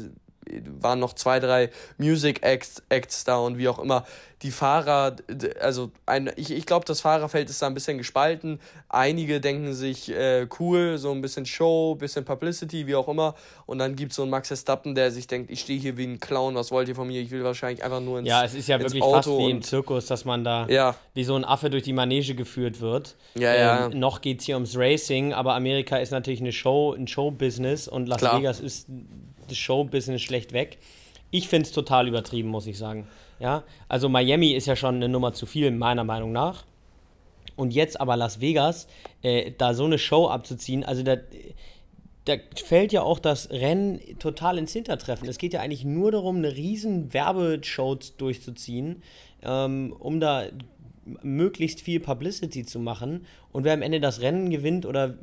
waren 0.80 0.98
noch 0.98 1.14
zwei, 1.14 1.40
drei 1.40 1.70
Music 1.96 2.42
Acts, 2.42 2.82
Acts 2.88 3.24
da 3.24 3.38
und 3.38 3.58
wie 3.58 3.68
auch 3.68 3.78
immer. 3.78 4.04
Die 4.42 4.52
Fahrer, 4.52 5.16
also 5.60 5.90
ein, 6.06 6.30
ich, 6.36 6.52
ich 6.52 6.64
glaube, 6.64 6.84
das 6.84 7.00
Fahrerfeld 7.00 7.50
ist 7.50 7.60
da 7.60 7.66
ein 7.66 7.74
bisschen 7.74 7.98
gespalten. 7.98 8.60
Einige 8.88 9.40
denken 9.40 9.74
sich, 9.74 10.10
äh, 10.12 10.46
cool, 10.60 10.96
so 10.96 11.10
ein 11.10 11.20
bisschen 11.20 11.44
Show, 11.44 11.96
bisschen 11.96 12.24
Publicity, 12.24 12.86
wie 12.86 12.94
auch 12.94 13.08
immer. 13.08 13.34
Und 13.66 13.78
dann 13.78 13.96
gibt 13.96 14.12
es 14.12 14.16
so 14.16 14.22
einen 14.22 14.30
Max 14.30 14.46
Verstappen, 14.46 14.94
der 14.94 15.10
sich 15.10 15.26
denkt, 15.26 15.50
ich 15.50 15.60
stehe 15.60 15.80
hier 15.80 15.96
wie 15.96 16.04
ein 16.04 16.20
Clown, 16.20 16.54
was 16.54 16.70
wollt 16.70 16.88
ihr 16.88 16.94
von 16.94 17.08
mir? 17.08 17.20
Ich 17.20 17.32
will 17.32 17.42
wahrscheinlich 17.42 17.82
einfach 17.82 18.00
nur 18.00 18.20
ins 18.20 18.28
Ja, 18.28 18.44
es 18.44 18.54
ist 18.54 18.68
ja 18.68 18.78
wirklich 18.78 19.02
Auto 19.02 19.14
fast 19.16 19.28
wie 19.28 19.50
im 19.50 19.62
Zirkus, 19.62 20.06
dass 20.06 20.24
man 20.24 20.44
da 20.44 20.68
ja. 20.68 20.94
wie 21.14 21.24
so 21.24 21.34
ein 21.34 21.44
Affe 21.44 21.68
durch 21.68 21.82
die 21.82 21.92
Manege 21.92 22.36
geführt 22.36 22.80
wird. 22.80 23.16
Ja, 23.34 23.52
ähm, 23.52 23.92
ja. 23.92 23.98
Noch 23.98 24.20
geht 24.20 24.38
es 24.38 24.46
hier 24.46 24.54
ums 24.54 24.76
Racing, 24.76 25.32
aber 25.32 25.54
Amerika 25.54 25.96
ist 25.96 26.12
natürlich 26.12 26.40
eine 26.40 26.52
Show, 26.52 26.92
ein 26.92 27.08
Showbusiness 27.08 27.88
und 27.88 28.06
Las 28.06 28.18
Klar. 28.18 28.38
Vegas 28.38 28.60
ist 28.60 28.86
das 29.50 29.58
Showbusiness 29.58 30.22
schlecht 30.22 30.52
weg. 30.52 30.78
Ich 31.30 31.48
finde 31.48 31.66
es 31.66 31.72
total 31.72 32.08
übertrieben, 32.08 32.48
muss 32.48 32.66
ich 32.66 32.78
sagen. 32.78 33.06
Ja, 33.40 33.64
also 33.88 34.08
Miami 34.08 34.52
ist 34.52 34.66
ja 34.66 34.76
schon 34.76 34.96
eine 34.96 35.08
Nummer 35.08 35.32
zu 35.32 35.46
viel, 35.46 35.70
meiner 35.70 36.04
Meinung 36.04 36.32
nach. 36.32 36.64
Und 37.56 37.72
jetzt 37.72 38.00
aber 38.00 38.16
Las 38.16 38.40
Vegas, 38.40 38.88
äh, 39.22 39.52
da 39.56 39.74
so 39.74 39.84
eine 39.84 39.98
Show 39.98 40.28
abzuziehen, 40.28 40.84
also 40.84 41.02
da, 41.02 41.16
da 42.24 42.34
fällt 42.64 42.92
ja 42.92 43.02
auch 43.02 43.18
das 43.18 43.50
Rennen 43.50 44.00
total 44.18 44.58
ins 44.58 44.72
Hintertreffen. 44.72 45.28
Es 45.28 45.38
geht 45.38 45.52
ja 45.52 45.60
eigentlich 45.60 45.84
nur 45.84 46.12
darum, 46.12 46.36
eine 46.36 46.54
riesen 46.54 47.12
Werbeshow 47.12 47.98
durchzuziehen, 48.16 49.02
ähm, 49.42 49.94
um 49.98 50.20
da 50.20 50.44
möglichst 51.22 51.80
viel 51.80 52.00
Publicity 52.00 52.64
zu 52.64 52.78
machen. 52.78 53.26
Und 53.52 53.64
wer 53.64 53.72
am 53.72 53.82
Ende 53.82 54.00
das 54.00 54.20
Rennen 54.20 54.50
gewinnt 54.50 54.86
oder 54.86 55.14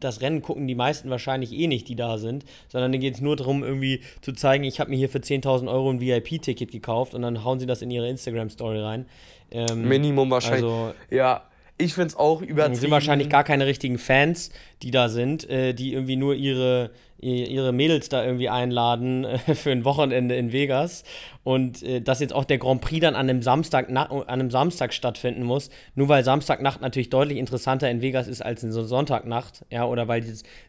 das 0.00 0.20
Rennen 0.20 0.42
gucken 0.42 0.66
die 0.66 0.74
meisten 0.74 1.10
wahrscheinlich 1.10 1.52
eh 1.52 1.66
nicht, 1.66 1.88
die 1.88 1.96
da 1.96 2.18
sind, 2.18 2.44
sondern 2.68 2.92
denen 2.92 3.02
geht 3.02 3.14
es 3.14 3.20
nur 3.20 3.36
darum, 3.36 3.62
irgendwie 3.62 4.00
zu 4.20 4.32
zeigen, 4.32 4.64
ich 4.64 4.80
habe 4.80 4.90
mir 4.90 4.96
hier 4.96 5.08
für 5.08 5.18
10.000 5.18 5.70
Euro 5.70 5.90
ein 5.90 6.00
VIP-Ticket 6.00 6.70
gekauft 6.70 7.14
und 7.14 7.22
dann 7.22 7.44
hauen 7.44 7.58
sie 7.58 7.66
das 7.66 7.82
in 7.82 7.90
ihre 7.90 8.08
Instagram-Story 8.08 8.80
rein. 8.80 9.06
Ähm, 9.50 9.88
Minimum 9.88 10.30
wahrscheinlich. 10.30 10.64
Also, 10.64 10.94
ja, 11.10 11.42
ich 11.78 11.94
finde 11.94 12.08
es 12.08 12.16
auch 12.16 12.42
übertrieben. 12.42 12.74
sind 12.74 12.90
wahrscheinlich 12.90 13.28
gar 13.28 13.44
keine 13.44 13.66
richtigen 13.66 13.98
Fans, 13.98 14.50
die 14.82 14.90
da 14.90 15.08
sind, 15.08 15.48
äh, 15.48 15.74
die 15.74 15.92
irgendwie 15.92 16.16
nur 16.16 16.34
ihre, 16.34 16.90
ihre 17.20 17.72
Mädels 17.72 18.08
da 18.08 18.24
irgendwie 18.24 18.48
einladen 18.48 19.24
äh, 19.24 19.54
für 19.54 19.72
ein 19.72 19.84
Wochenende 19.84 20.36
in 20.36 20.52
Vegas. 20.52 21.02
Und 21.42 21.82
äh, 21.82 22.00
dass 22.00 22.20
jetzt 22.20 22.32
auch 22.32 22.44
der 22.44 22.58
Grand 22.58 22.80
Prix 22.80 23.00
dann 23.00 23.14
an 23.14 23.28
einem, 23.28 23.42
Samstag, 23.42 23.88
an 23.88 24.22
einem 24.28 24.50
Samstag 24.50 24.92
stattfinden 24.92 25.42
muss, 25.42 25.70
nur 25.94 26.08
weil 26.08 26.22
Samstagnacht 26.22 26.80
natürlich 26.80 27.10
deutlich 27.10 27.38
interessanter 27.38 27.90
in 27.90 28.02
Vegas 28.02 28.28
ist 28.28 28.42
als 28.42 28.62
in 28.62 28.70
so 28.70 28.84
Sonntagnacht, 28.84 29.64
ja, 29.70 29.84
oder 29.84 30.06
weil 30.08 30.24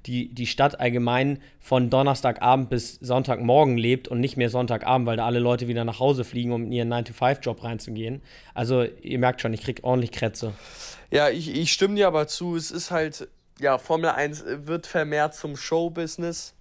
die, 0.06 0.34
die, 0.34 0.48
Stadt 0.48 0.79
allgemein 0.79 1.39
von 1.60 1.89
Donnerstagabend 1.89 2.70
bis 2.70 2.96
Sonntagmorgen 2.96 3.77
lebt 3.77 4.08
und 4.08 4.20
nicht 4.20 4.38
mehr 4.38 4.50
Sonntagabend, 4.50 5.06
weil 5.06 5.18
da 5.18 5.25
alle 5.25 5.39
Leute 5.39 5.68
wieder 5.68 5.86
nach 5.86 6.00
Hause 6.00 6.24
fliegen, 6.24 6.51
um 6.51 6.63
in 6.63 6.72
ihren 6.72 6.94
9-to-5-Job 6.94 7.63
reinzugehen. 7.63 8.22
Also 8.53 8.86
ihr 9.01 9.20
merkt 9.20 9.41
schon, 9.41 9.53
ich 9.53 9.62
krieg 9.62 9.82
ordentlich 9.84 10.12
Krätze. 10.12 10.53
Ja, 11.12 11.29
ich, 11.29 11.56
ich 11.56 11.74
stimme 11.74 11.96
dir 11.96 12.08
aber 12.08 12.27
zu. 12.27 12.56
Es 12.56 12.72
ist 12.72 12.91
halt, 12.91 13.27
ja, 13.60 13.78
Formel 13.78 14.10
1 14.10 14.44
wird 14.66 14.88
vermehrt 14.88 15.36
zum 15.36 15.56
Showbusiness. 15.56 16.54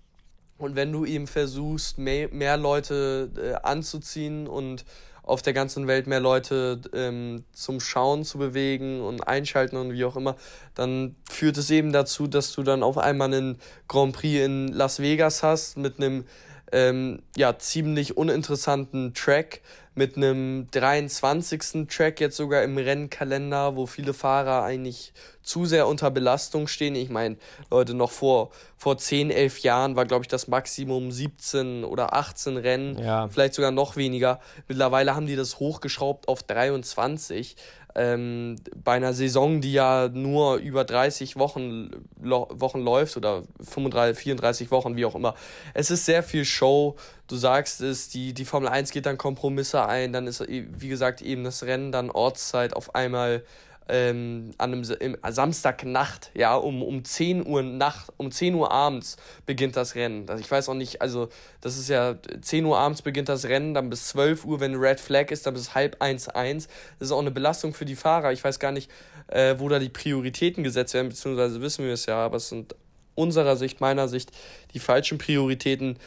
Und 0.59 0.75
wenn 0.75 0.93
du 0.93 1.05
eben 1.05 1.29
versuchst, 1.29 1.99
mehr, 1.99 2.29
mehr 2.31 2.57
Leute 2.57 3.31
äh, 3.37 3.55
anzuziehen 3.67 4.49
und 4.49 4.85
auf 5.23 5.43
der 5.43 5.53
ganzen 5.53 5.87
Welt 5.87 6.07
mehr 6.07 6.21
Leute 6.21 6.81
ähm, 6.95 7.45
zum 7.53 7.81
Schauen 7.81 8.25
zu 8.25 8.39
bewegen 8.39 9.03
und 9.03 9.29
einschalten 9.29 9.77
und 9.77 9.93
wie 9.93 10.05
auch 10.05 10.17
immer, 10.17 10.37
dann 10.75 11.17
führt 11.31 11.59
es 11.59 11.71
eben 11.71 11.93
dazu, 11.93 12.27
dass 12.27 12.53
du 12.53 12.63
dann 12.63 12.83
auf 12.83 12.97
einmal 12.97 13.33
einen 13.33 13.59
Grand 13.89 14.15
Prix 14.15 14.45
in 14.45 14.69
Las 14.69 15.01
Vegas 15.01 15.43
hast 15.43 15.77
mit 15.77 15.99
einem 15.99 16.25
ähm, 16.73 17.23
ja, 17.37 17.59
ziemlich 17.59 18.17
uninteressanten 18.17 19.15
Track, 19.15 19.61
mit 19.99 20.17
einem 20.17 20.69
23. 20.71 21.89
Track 21.89 22.21
jetzt 22.21 22.37
sogar 22.37 22.63
im 22.63 22.79
Rennkalender, 22.79 23.77
wo 23.77 23.87
viele 23.87 24.15
Fahrer 24.15 24.63
eigentlich 24.63 25.13
zu 25.43 25.67
sehr 25.67 25.89
unter 25.89 26.11
Belastung 26.11 26.69
stehen. 26.69 26.95
Ich 26.95 27.11
meine, 27.11 27.37
Leute, 27.71 27.95
noch 27.95 28.13
vor, 28.13 28.51
vor 28.77 28.97
10, 28.97 29.31
11 29.31 29.59
Jahren 29.59 29.97
war, 29.97 30.07
glaube 30.07 30.23
ich, 30.23 30.29
das 30.29 30.47
Maximum 30.47 31.11
17 31.11 31.85
oder 31.85 32.15
18 32.15 32.57
Rennen, 32.57 32.99
ja. 32.99 33.29
vielleicht 33.29 33.55
sogar 33.55 33.73
noch 33.73 33.97
weniger. 33.97 34.41
Mittlerweile 34.69 35.17
haben 35.17 35.27
die 35.27 35.37
das 35.37 35.59
hochgeschraubt 35.59 36.29
auf 36.29 36.45
23 36.45 37.57
ähm, 37.95 38.57
bei 38.77 38.93
einer 38.93 39.13
Saison, 39.13 39.61
die 39.61 39.73
ja 39.73 40.09
nur 40.09 40.57
über 40.57 40.85
30 40.85 41.37
Wochen, 41.37 41.91
Wochen 42.17 42.81
läuft 42.81 43.17
oder 43.17 43.43
35, 43.61 44.17
34 44.19 44.71
Wochen, 44.71 44.97
wie 44.97 45.05
auch 45.05 45.15
immer. 45.15 45.35
Es 45.75 45.91
ist 45.91 46.05
sehr 46.05 46.23
viel 46.23 46.45
Show. 46.45 46.97
Du 47.27 47.37
sagst 47.37 47.81
es, 47.81 48.09
die, 48.09 48.35
die 48.35 48.45
Formel 48.45 48.69
1 48.69 48.91
geht 48.91 49.07
dann 49.07 49.19
Kompromisse 49.19 49.87
ein, 49.87 50.13
dann 50.13 50.27
ist, 50.27 50.45
wie 50.49 50.89
gesagt, 50.89 51.23
eben 51.23 51.45
das 51.45 51.63
Rennen, 51.63 51.93
dann 51.93 52.11
Ortszeit 52.11 52.75
auf 52.75 52.95
einmal 52.95 53.43
ähm, 53.89 54.51
an 54.59 54.73
einem 54.73 54.85
im, 55.01 55.17
Samstagnacht, 55.29 56.31
ja, 56.35 56.55
um, 56.55 56.83
um 56.83 57.05
10 57.05 57.47
Uhr 57.47 57.63
Nacht, 57.63 58.13
um 58.17 58.31
10 58.31 58.55
Uhr 58.55 58.71
abends 58.71 59.17
beginnt 59.47 59.77
das 59.77 59.95
Rennen. 59.95 60.29
Also 60.29 60.43
ich 60.43 60.51
weiß 60.51 60.69
auch 60.69 60.75
nicht, 60.75 61.01
also 61.01 61.29
das 61.61 61.79
ist 61.79 61.89
ja 61.89 62.17
10 62.41 62.65
Uhr 62.65 62.79
abends 62.79 63.03
beginnt 63.03 63.29
das 63.29 63.47
Rennen, 63.47 63.75
dann 63.75 63.91
bis 63.91 64.09
12 64.09 64.45
Uhr, 64.45 64.61
wenn 64.61 64.75
Red 64.75 65.01
Flag 65.01 65.31
ist, 65.31 65.47
dann 65.47 65.55
bis 65.55 65.75
halb 65.75 65.97
eins 66.01 66.29
eins. 66.29 66.69
Das 66.99 67.09
ist 67.09 67.13
auch 67.13 67.21
eine 67.21 67.31
Belastung 67.31 67.73
für 67.73 67.85
die 67.85 67.97
Fahrer. 67.97 68.33
Ich 68.33 68.45
weiß 68.45 68.59
gar 68.59 68.73
nicht, 68.73 68.91
äh, 69.29 69.55
wo 69.59 69.69
da 69.69 69.79
die 69.79 69.89
Prioritäten 69.89 70.65
gesetzt 70.65 70.95
werden, 70.95 71.09
beziehungsweise 71.09 71.61
wissen 71.61 71.85
wir 71.85 71.93
es 71.93 72.07
ja, 72.07 72.17
aber 72.17 72.37
es 72.37 72.49
sind 72.51 72.75
unserer 73.15 73.57
Sicht, 73.57 73.81
meiner 73.81 74.09
Sicht, 74.09 74.31
die 74.75 74.79
falschen 74.79 75.19
Prioritäten. 75.19 75.99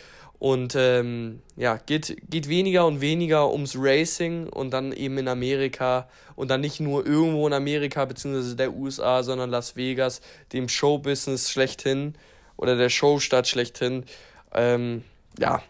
Und 0.41 0.73
ähm, 0.75 1.43
ja, 1.55 1.77
geht, 1.77 2.17
geht 2.27 2.49
weniger 2.49 2.87
und 2.87 2.99
weniger 2.99 3.51
ums 3.51 3.75
Racing 3.77 4.49
und 4.49 4.71
dann 4.71 4.91
eben 4.91 5.19
in 5.19 5.27
Amerika 5.27 6.09
und 6.35 6.49
dann 6.49 6.61
nicht 6.61 6.79
nur 6.79 7.05
irgendwo 7.05 7.45
in 7.45 7.53
Amerika 7.53 8.05
bzw. 8.05 8.55
der 8.55 8.73
USA, 8.73 9.21
sondern 9.21 9.51
Las 9.51 9.75
Vegas, 9.75 10.19
dem 10.51 10.67
Showbusiness 10.67 11.51
schlechthin 11.51 12.15
oder 12.57 12.75
der 12.75 12.89
Showstadt 12.89 13.47
schlechthin. 13.47 14.03
Ähm, 14.51 15.03
ja, 15.37 15.61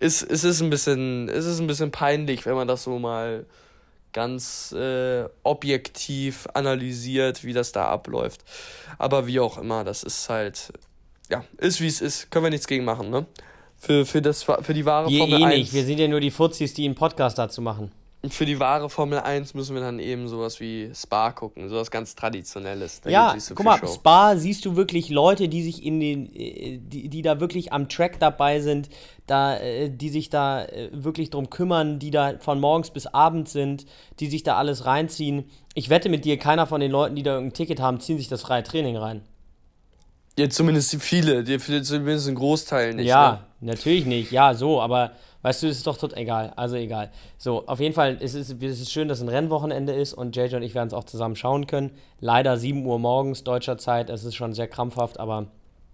es, 0.00 0.24
es, 0.24 0.42
ist 0.42 0.60
ein 0.60 0.70
bisschen, 0.70 1.28
es 1.28 1.46
ist 1.46 1.60
ein 1.60 1.68
bisschen 1.68 1.92
peinlich, 1.92 2.46
wenn 2.46 2.56
man 2.56 2.66
das 2.66 2.82
so 2.82 2.98
mal 2.98 3.46
ganz 4.12 4.72
äh, 4.72 5.26
objektiv 5.44 6.48
analysiert, 6.52 7.44
wie 7.44 7.52
das 7.52 7.70
da 7.70 7.86
abläuft. 7.86 8.42
Aber 8.98 9.28
wie 9.28 9.38
auch 9.38 9.56
immer, 9.56 9.84
das 9.84 10.02
ist 10.02 10.28
halt, 10.28 10.72
ja, 11.30 11.44
ist 11.58 11.80
wie 11.80 11.86
es 11.86 12.00
ist. 12.00 12.32
Können 12.32 12.46
wir 12.46 12.50
nichts 12.50 12.66
gegen 12.66 12.84
machen, 12.84 13.10
ne? 13.10 13.24
Für, 13.80 14.04
für, 14.04 14.20
das, 14.20 14.42
für 14.42 14.74
die 14.74 14.84
wahre 14.84 15.08
wir 15.08 15.18
Formel 15.18 15.40
eh 15.40 15.44
1. 15.44 15.58
Nicht. 15.58 15.72
Wir 15.72 15.84
sind 15.84 15.98
ja 15.98 16.06
nur 16.06 16.20
die 16.20 16.30
Fuzis, 16.30 16.74
die 16.74 16.84
einen 16.84 16.94
Podcast 16.94 17.38
dazu 17.38 17.62
machen. 17.62 17.90
Für 18.28 18.44
die 18.44 18.60
wahre 18.60 18.90
Formel 18.90 19.18
1 19.18 19.54
müssen 19.54 19.74
wir 19.74 19.80
dann 19.80 19.98
eben 19.98 20.28
sowas 20.28 20.60
wie 20.60 20.90
Spa 20.94 21.32
gucken, 21.32 21.70
sowas 21.70 21.90
ganz 21.90 22.14
Traditionelles. 22.14 23.00
Da 23.00 23.08
ja, 23.08 23.34
guck 23.54 23.64
mal, 23.64 23.78
Show. 23.78 23.86
Spa 23.86 24.36
siehst 24.36 24.66
du 24.66 24.76
wirklich 24.76 25.08
Leute, 25.08 25.48
die 25.48 25.62
sich 25.62 25.86
in 25.86 25.98
den, 25.98 26.26
äh, 26.36 26.78
die, 26.78 27.08
die 27.08 27.22
da 27.22 27.40
wirklich 27.40 27.72
am 27.72 27.88
Track 27.88 28.20
dabei 28.20 28.60
sind, 28.60 28.90
da, 29.26 29.56
äh, 29.56 29.88
die 29.88 30.10
sich 30.10 30.28
da 30.28 30.66
äh, 30.66 30.90
wirklich 30.92 31.30
drum 31.30 31.48
kümmern, 31.48 31.98
die 31.98 32.10
da 32.10 32.34
von 32.38 32.60
morgens 32.60 32.90
bis 32.90 33.06
abends 33.06 33.52
sind, 33.52 33.86
die 34.20 34.26
sich 34.26 34.42
da 34.42 34.56
alles 34.56 34.84
reinziehen. 34.84 35.48
Ich 35.72 35.88
wette 35.88 36.10
mit 36.10 36.26
dir, 36.26 36.36
keiner 36.36 36.66
von 36.66 36.82
den 36.82 36.90
Leuten, 36.90 37.16
die 37.16 37.22
da 37.22 37.32
irgendein 37.32 37.54
Ticket 37.54 37.80
haben, 37.80 38.00
ziehen 38.00 38.18
sich 38.18 38.28
das 38.28 38.42
freie 38.42 38.62
Training 38.62 38.98
rein. 38.98 39.22
Ja, 40.40 40.48
zumindest 40.48 40.96
viele, 41.02 41.44
zumindest 41.58 42.28
ein 42.28 42.34
Großteil 42.34 42.94
nicht. 42.94 43.06
Ja, 43.06 43.32
ne? 43.60 43.72
natürlich 43.72 44.06
nicht. 44.06 44.32
Ja, 44.32 44.54
so, 44.54 44.80
aber 44.80 45.12
weißt 45.42 45.62
du, 45.62 45.66
es 45.66 45.76
ist 45.78 45.86
doch 45.86 45.98
tot 45.98 46.16
egal. 46.16 46.54
Also 46.56 46.76
egal. 46.76 47.10
So, 47.36 47.66
auf 47.66 47.78
jeden 47.78 47.94
Fall 47.94 48.16
ist 48.16 48.34
es, 48.34 48.50
es 48.50 48.80
ist 48.80 48.90
schön, 48.90 49.08
dass 49.08 49.20
ein 49.20 49.28
Rennwochenende 49.28 49.92
ist 49.92 50.14
und 50.14 50.34
JJ 50.34 50.56
und 50.56 50.62
ich 50.62 50.74
werden 50.74 50.88
es 50.88 50.94
auch 50.94 51.04
zusammen 51.04 51.36
schauen 51.36 51.66
können. 51.66 51.90
Leider 52.20 52.56
7 52.56 52.86
Uhr 52.86 52.98
morgens 52.98 53.44
deutscher 53.44 53.76
Zeit. 53.76 54.08
Es 54.08 54.24
ist 54.24 54.34
schon 54.34 54.54
sehr 54.54 54.66
krampfhaft, 54.66 55.20
aber 55.20 55.48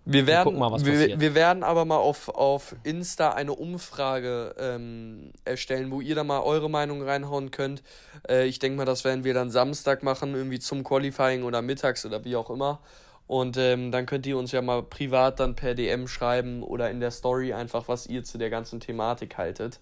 wir 0.04 0.28
werden, 0.28 0.54
wir, 0.54 0.60
mal, 0.60 0.84
wir, 0.84 1.18
wir, 1.18 1.34
werden 1.34 1.64
aber 1.64 1.84
mal 1.84 1.96
auf, 1.96 2.28
auf 2.28 2.76
Insta 2.84 3.30
eine 3.30 3.52
Umfrage 3.52 4.54
ähm, 4.60 5.32
erstellen, 5.44 5.90
wo 5.90 6.00
ihr 6.00 6.14
da 6.14 6.22
mal 6.22 6.42
eure 6.42 6.70
Meinung 6.70 7.02
reinhauen 7.02 7.50
könnt. 7.50 7.82
Äh, 8.28 8.46
ich 8.46 8.60
denke 8.60 8.76
mal, 8.76 8.84
das 8.84 9.02
werden 9.02 9.24
wir 9.24 9.34
dann 9.34 9.50
Samstag 9.50 10.04
machen, 10.04 10.36
irgendwie 10.36 10.60
zum 10.60 10.84
Qualifying 10.84 11.42
oder 11.42 11.60
mittags 11.60 12.06
oder 12.06 12.24
wie 12.24 12.36
auch 12.36 12.50
immer. 12.50 12.78
Und 13.26 13.56
ähm, 13.56 13.90
dann 13.90 14.06
könnt 14.06 14.26
ihr 14.26 14.38
uns 14.38 14.52
ja 14.52 14.62
mal 14.62 14.83
privat 14.83 15.40
dann 15.40 15.56
per 15.56 15.75
DM 15.75 16.06
schreiben 16.06 16.62
oder 16.62 16.90
in 16.90 17.00
der 17.00 17.11
Story 17.11 17.52
einfach, 17.52 17.88
was 17.88 18.06
ihr 18.06 18.23
zu 18.23 18.38
der 18.38 18.50
ganzen 18.50 18.78
Thematik 18.78 19.37
haltet, 19.37 19.80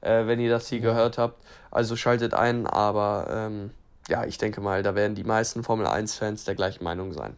äh, 0.00 0.26
wenn 0.26 0.38
ihr 0.38 0.50
das 0.50 0.68
hier 0.68 0.78
ja. 0.78 0.90
gehört 0.90 1.18
habt. 1.18 1.42
Also 1.70 1.96
schaltet 1.96 2.34
ein, 2.34 2.66
aber 2.66 3.26
ähm, 3.30 3.70
ja, 4.08 4.24
ich 4.24 4.38
denke 4.38 4.60
mal, 4.60 4.82
da 4.82 4.94
werden 4.94 5.14
die 5.14 5.24
meisten 5.24 5.64
Formel 5.64 5.86
1-Fans 5.86 6.44
der 6.44 6.54
gleichen 6.54 6.84
Meinung 6.84 7.12
sein. 7.12 7.36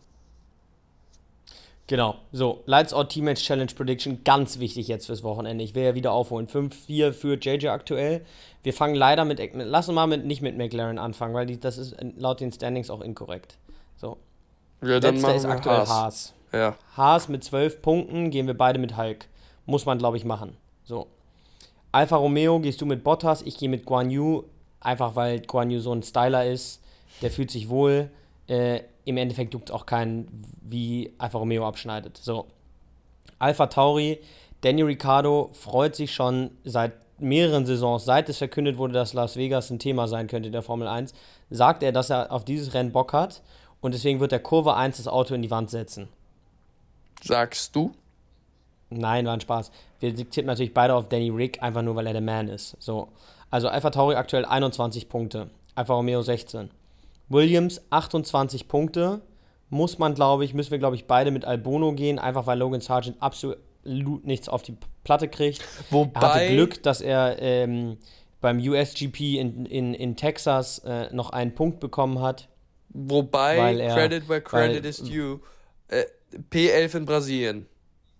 Genau, 1.89 2.17
so, 2.33 2.65
Lights 2.67 2.93
Out 2.93 3.11
Teammates 3.11 3.45
Challenge 3.45 3.73
Prediction, 3.73 4.25
ganz 4.25 4.59
wichtig 4.59 4.89
jetzt 4.89 5.07
fürs 5.07 5.23
Wochenende. 5.23 5.63
Ich 5.63 5.77
will 5.77 5.85
ja 5.85 5.95
wieder 5.95 6.11
aufholen. 6.11 6.49
5-4 6.49 7.13
für 7.13 7.39
JJ 7.39 7.69
aktuell. 7.69 8.27
Wir 8.65 8.73
fangen 8.73 8.97
leider 8.97 9.25
mit, 9.25 9.41
lass 9.55 9.89
uns 9.89 9.95
mal 9.95 10.09
mit, 10.09 10.25
nicht 10.25 10.43
mit 10.43 10.57
McLaren 10.59 10.99
anfangen, 10.99 11.33
weil 11.33 11.47
die, 11.47 11.61
das 11.61 11.79
ist 11.79 11.95
laut 12.17 12.41
den 12.41 12.51
Standings 12.51 12.91
auch 12.91 13.03
inkorrekt. 13.03 13.57
So, 13.97 14.17
ja, 14.83 15.01
dann 15.01 15.15
Letzter 15.15 15.35
ist 15.35 15.45
aktuell 15.45 15.79
Haas. 15.79 15.89
Haas. 15.89 16.35
Ja. 16.53 16.77
Haas 16.97 17.29
mit 17.29 17.45
12 17.45 17.83
Punkten, 17.83 18.31
gehen 18.31 18.47
wir 18.47 18.57
beide 18.57 18.79
mit 18.79 18.97
Hulk. 18.97 19.27
Muss 19.67 19.87
man, 19.87 19.99
glaube 19.99 20.17
ich, 20.17 20.25
machen. 20.25 20.57
So. 20.85 21.07
Alfa 21.93 22.17
Romeo 22.17 22.61
gehst 22.61 22.81
du 22.81 22.87
mit 22.87 23.03
Bottas, 23.03 23.43
ich 23.43 23.57
gehe 23.57 23.69
mit 23.69 23.85
Guan 23.85 24.11
Yu, 24.11 24.45
einfach 24.81 25.17
weil 25.17 25.41
Guan 25.41 25.71
Yu 25.71 25.81
so 25.81 25.93
ein 25.93 26.03
Styler 26.03 26.47
ist. 26.47 26.83
Der 27.23 27.31
fühlt 27.31 27.51
sich 27.51 27.69
wohl. 27.69 28.11
Äh, 28.49 28.81
Im 29.05 29.17
Endeffekt 29.17 29.55
juckt 29.55 29.71
auch 29.71 29.87
keinen, 29.87 30.45
wie 30.63 31.15
Alfa 31.19 31.39
Romeo 31.39 31.67
abschneidet. 31.67 32.19
So. 32.19 32.47
Alpha 33.39 33.67
Tauri, 33.67 34.21
Daniel 34.61 34.87
Ricciardo 34.87 35.51
freut 35.53 35.97
sich 35.97 36.15
schon 36.15 36.51
seit 36.65 36.93
mehreren 37.19 37.67
Saisons, 37.67 38.05
seit 38.05 38.29
es 38.29 38.39
verkündet 38.39 38.77
wurde, 38.77 38.93
dass 38.93 39.15
Las 39.15 39.37
Vegas 39.37 39.71
ein 39.71 39.79
Thema 39.79 40.07
sein 40.07 40.27
könnte 40.27 40.49
in 40.49 40.53
der 40.53 40.63
Formel 40.63 40.89
1, 40.89 41.15
sagt 41.51 41.83
er, 41.83 41.93
dass 41.93 42.11
er 42.11 42.31
auf 42.31 42.45
dieses 42.45 42.75
Rennen 42.75 42.93
Bock 42.93 43.13
hat 43.13 43.43
und 43.87 43.95
deswegen 43.95 44.19
wird 44.19 44.33
der 44.33 44.41
Kurve 44.41 44.75
1 44.75 44.97
das 44.97 45.07
Auto 45.07 45.33
in 45.33 45.43
die 45.43 45.51
Wand 45.51 45.71
setzen. 45.71 46.09
Sagst 47.23 47.75
du? 47.77 47.93
Nein, 48.91 49.27
war 49.27 49.35
ein 49.35 49.41
Spaß. 49.41 49.71
Wir 50.01 50.13
diktieren 50.13 50.47
natürlich 50.47 50.75
beide 50.75 50.95
auf 50.95 51.09
Danny 51.09 51.31
Rick, 51.31 51.63
einfach 51.63 51.83
nur, 51.83 51.95
weil 51.95 52.09
er 52.09 52.13
der 52.13 52.21
Man 52.21 52.49
ist. 52.49 52.77
So. 52.81 53.07
Also 53.49 53.69
Alpha 53.69 53.91
Tauri 53.91 54.17
aktuell 54.17 54.45
21 54.45 55.09
Punkte. 55.09 55.51
Alfa 55.77 55.95
Romeo 55.95 56.21
16. 56.21 56.69
Williams 57.29 57.81
28 57.91 58.67
Punkte. 58.67 59.21
Muss 59.71 59.99
man, 59.99 60.15
glaube 60.15 60.45
ich, 60.45 60.53
müssen 60.53 60.73
wir, 60.73 60.79
glaube 60.79 60.97
ich, 60.97 61.07
beide 61.07 61.31
mit 61.31 61.45
Albono 61.45 61.93
gehen, 61.93 62.19
einfach 62.19 62.47
weil 62.49 62.59
Logan 62.59 62.81
Sargent 62.81 63.17
absolut 63.21 63.57
nichts 63.85 64.49
auf 64.49 64.63
die 64.63 64.77
Platte 65.05 65.29
kriegt. 65.29 65.63
Wobei. 65.91 66.21
Er 66.21 66.35
hatte 66.35 66.49
Glück, 66.49 66.83
dass 66.83 67.01
er 67.01 67.41
ähm, 67.41 67.99
beim 68.41 68.59
USGP 68.59 69.39
in, 69.39 69.65
in, 69.67 69.95
in 69.95 70.17
Texas 70.17 70.81
äh, 70.81 71.13
noch 71.15 71.31
einen 71.31 71.55
Punkt 71.55 71.79
bekommen 71.79 72.21
hat. 72.21 72.49
Wobei, 72.91 73.77
er, 73.79 73.95
Credit 73.95 74.29
where 74.29 74.41
Credit 74.41 74.83
weil, 74.83 74.91
is 74.91 75.03
due. 75.03 75.41
Äh, 75.89 76.05
P11 76.51 76.97
in 76.97 77.05
Brasilien. 77.07 77.67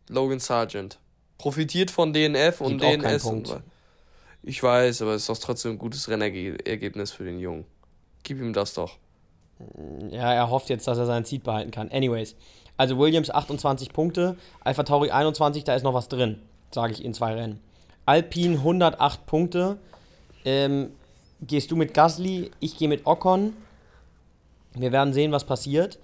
Logan 0.09 0.39
Sargent. 0.39 0.99
Profitiert 1.39 1.91
von 1.91 2.13
DNF 2.13 2.61
und 2.61 2.81
DNS. 2.81 3.25
Und, 3.25 3.61
ich 4.43 4.63
weiß, 4.63 5.03
aber 5.03 5.15
es 5.15 5.23
ist 5.23 5.29
doch 5.29 5.39
trotzdem 5.39 5.73
ein 5.73 5.79
gutes 5.79 6.09
Rennergebnis 6.09 7.11
für 7.11 7.25
den 7.25 7.41
Jungen. 7.41 7.65
Gib 8.23 8.39
ihm 8.39 8.53
das 8.53 8.75
doch. 8.75 8.99
Ja, 10.11 10.33
er 10.33 10.51
hofft 10.51 10.69
jetzt, 10.69 10.87
dass 10.87 10.99
er 10.99 11.07
seinen 11.07 11.25
Seed 11.25 11.43
behalten 11.43 11.71
kann. 11.71 11.91
Anyways, 11.91 12.37
also 12.77 12.99
Williams 12.99 13.31
28 13.31 13.93
Punkte, 13.93 14.37
Alpha 14.63 14.83
Tauri 14.83 15.11
21, 15.11 15.65
da 15.65 15.75
ist 15.75 15.83
noch 15.83 15.95
was 15.95 16.09
drin, 16.09 16.41
sage 16.71 16.93
ich 16.93 17.05
in 17.05 17.15
zwei 17.15 17.35
Rennen. 17.35 17.61
Alpine 18.05 18.57
108 18.59 19.27
Punkte. 19.27 19.79
Ähm, 20.45 20.91
gehst 21.41 21.71
du 21.71 21.77
mit 21.77 21.93
Gasly, 21.93 22.51
ich 22.61 22.79
gehe 22.79 22.89
mit 22.89 23.07
Ocon. 23.07 23.55
Wir 24.79 24.93
werden 24.93 25.13
sehen, 25.13 25.33
was 25.33 25.45
passiert. 25.45 25.99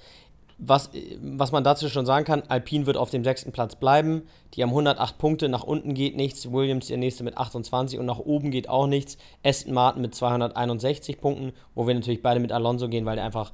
Was, 0.58 0.90
was 1.20 1.50
man 1.50 1.64
dazu 1.64 1.88
schon 1.88 2.06
sagen 2.06 2.24
kann, 2.24 2.44
Alpine 2.46 2.86
wird 2.86 2.96
auf 2.96 3.10
dem 3.10 3.24
sechsten 3.24 3.50
Platz 3.50 3.74
bleiben. 3.74 4.22
Die 4.54 4.62
haben 4.62 4.70
108 4.70 5.18
Punkte, 5.18 5.48
nach 5.48 5.64
unten 5.64 5.94
geht 5.94 6.16
nichts. 6.16 6.52
Williams 6.52 6.86
der 6.86 6.98
nächste 6.98 7.24
mit 7.24 7.36
28 7.36 7.98
und 7.98 8.06
nach 8.06 8.20
oben 8.20 8.52
geht 8.52 8.68
auch 8.68 8.86
nichts. 8.86 9.18
Aston 9.42 9.74
Martin 9.74 10.02
mit 10.02 10.14
261 10.14 11.20
Punkten, 11.20 11.52
wo 11.74 11.86
wir 11.88 11.94
natürlich 11.94 12.22
beide 12.22 12.38
mit 12.38 12.52
Alonso 12.52 12.88
gehen, 12.88 13.06
weil 13.06 13.16
der 13.16 13.24
einfach 13.24 13.52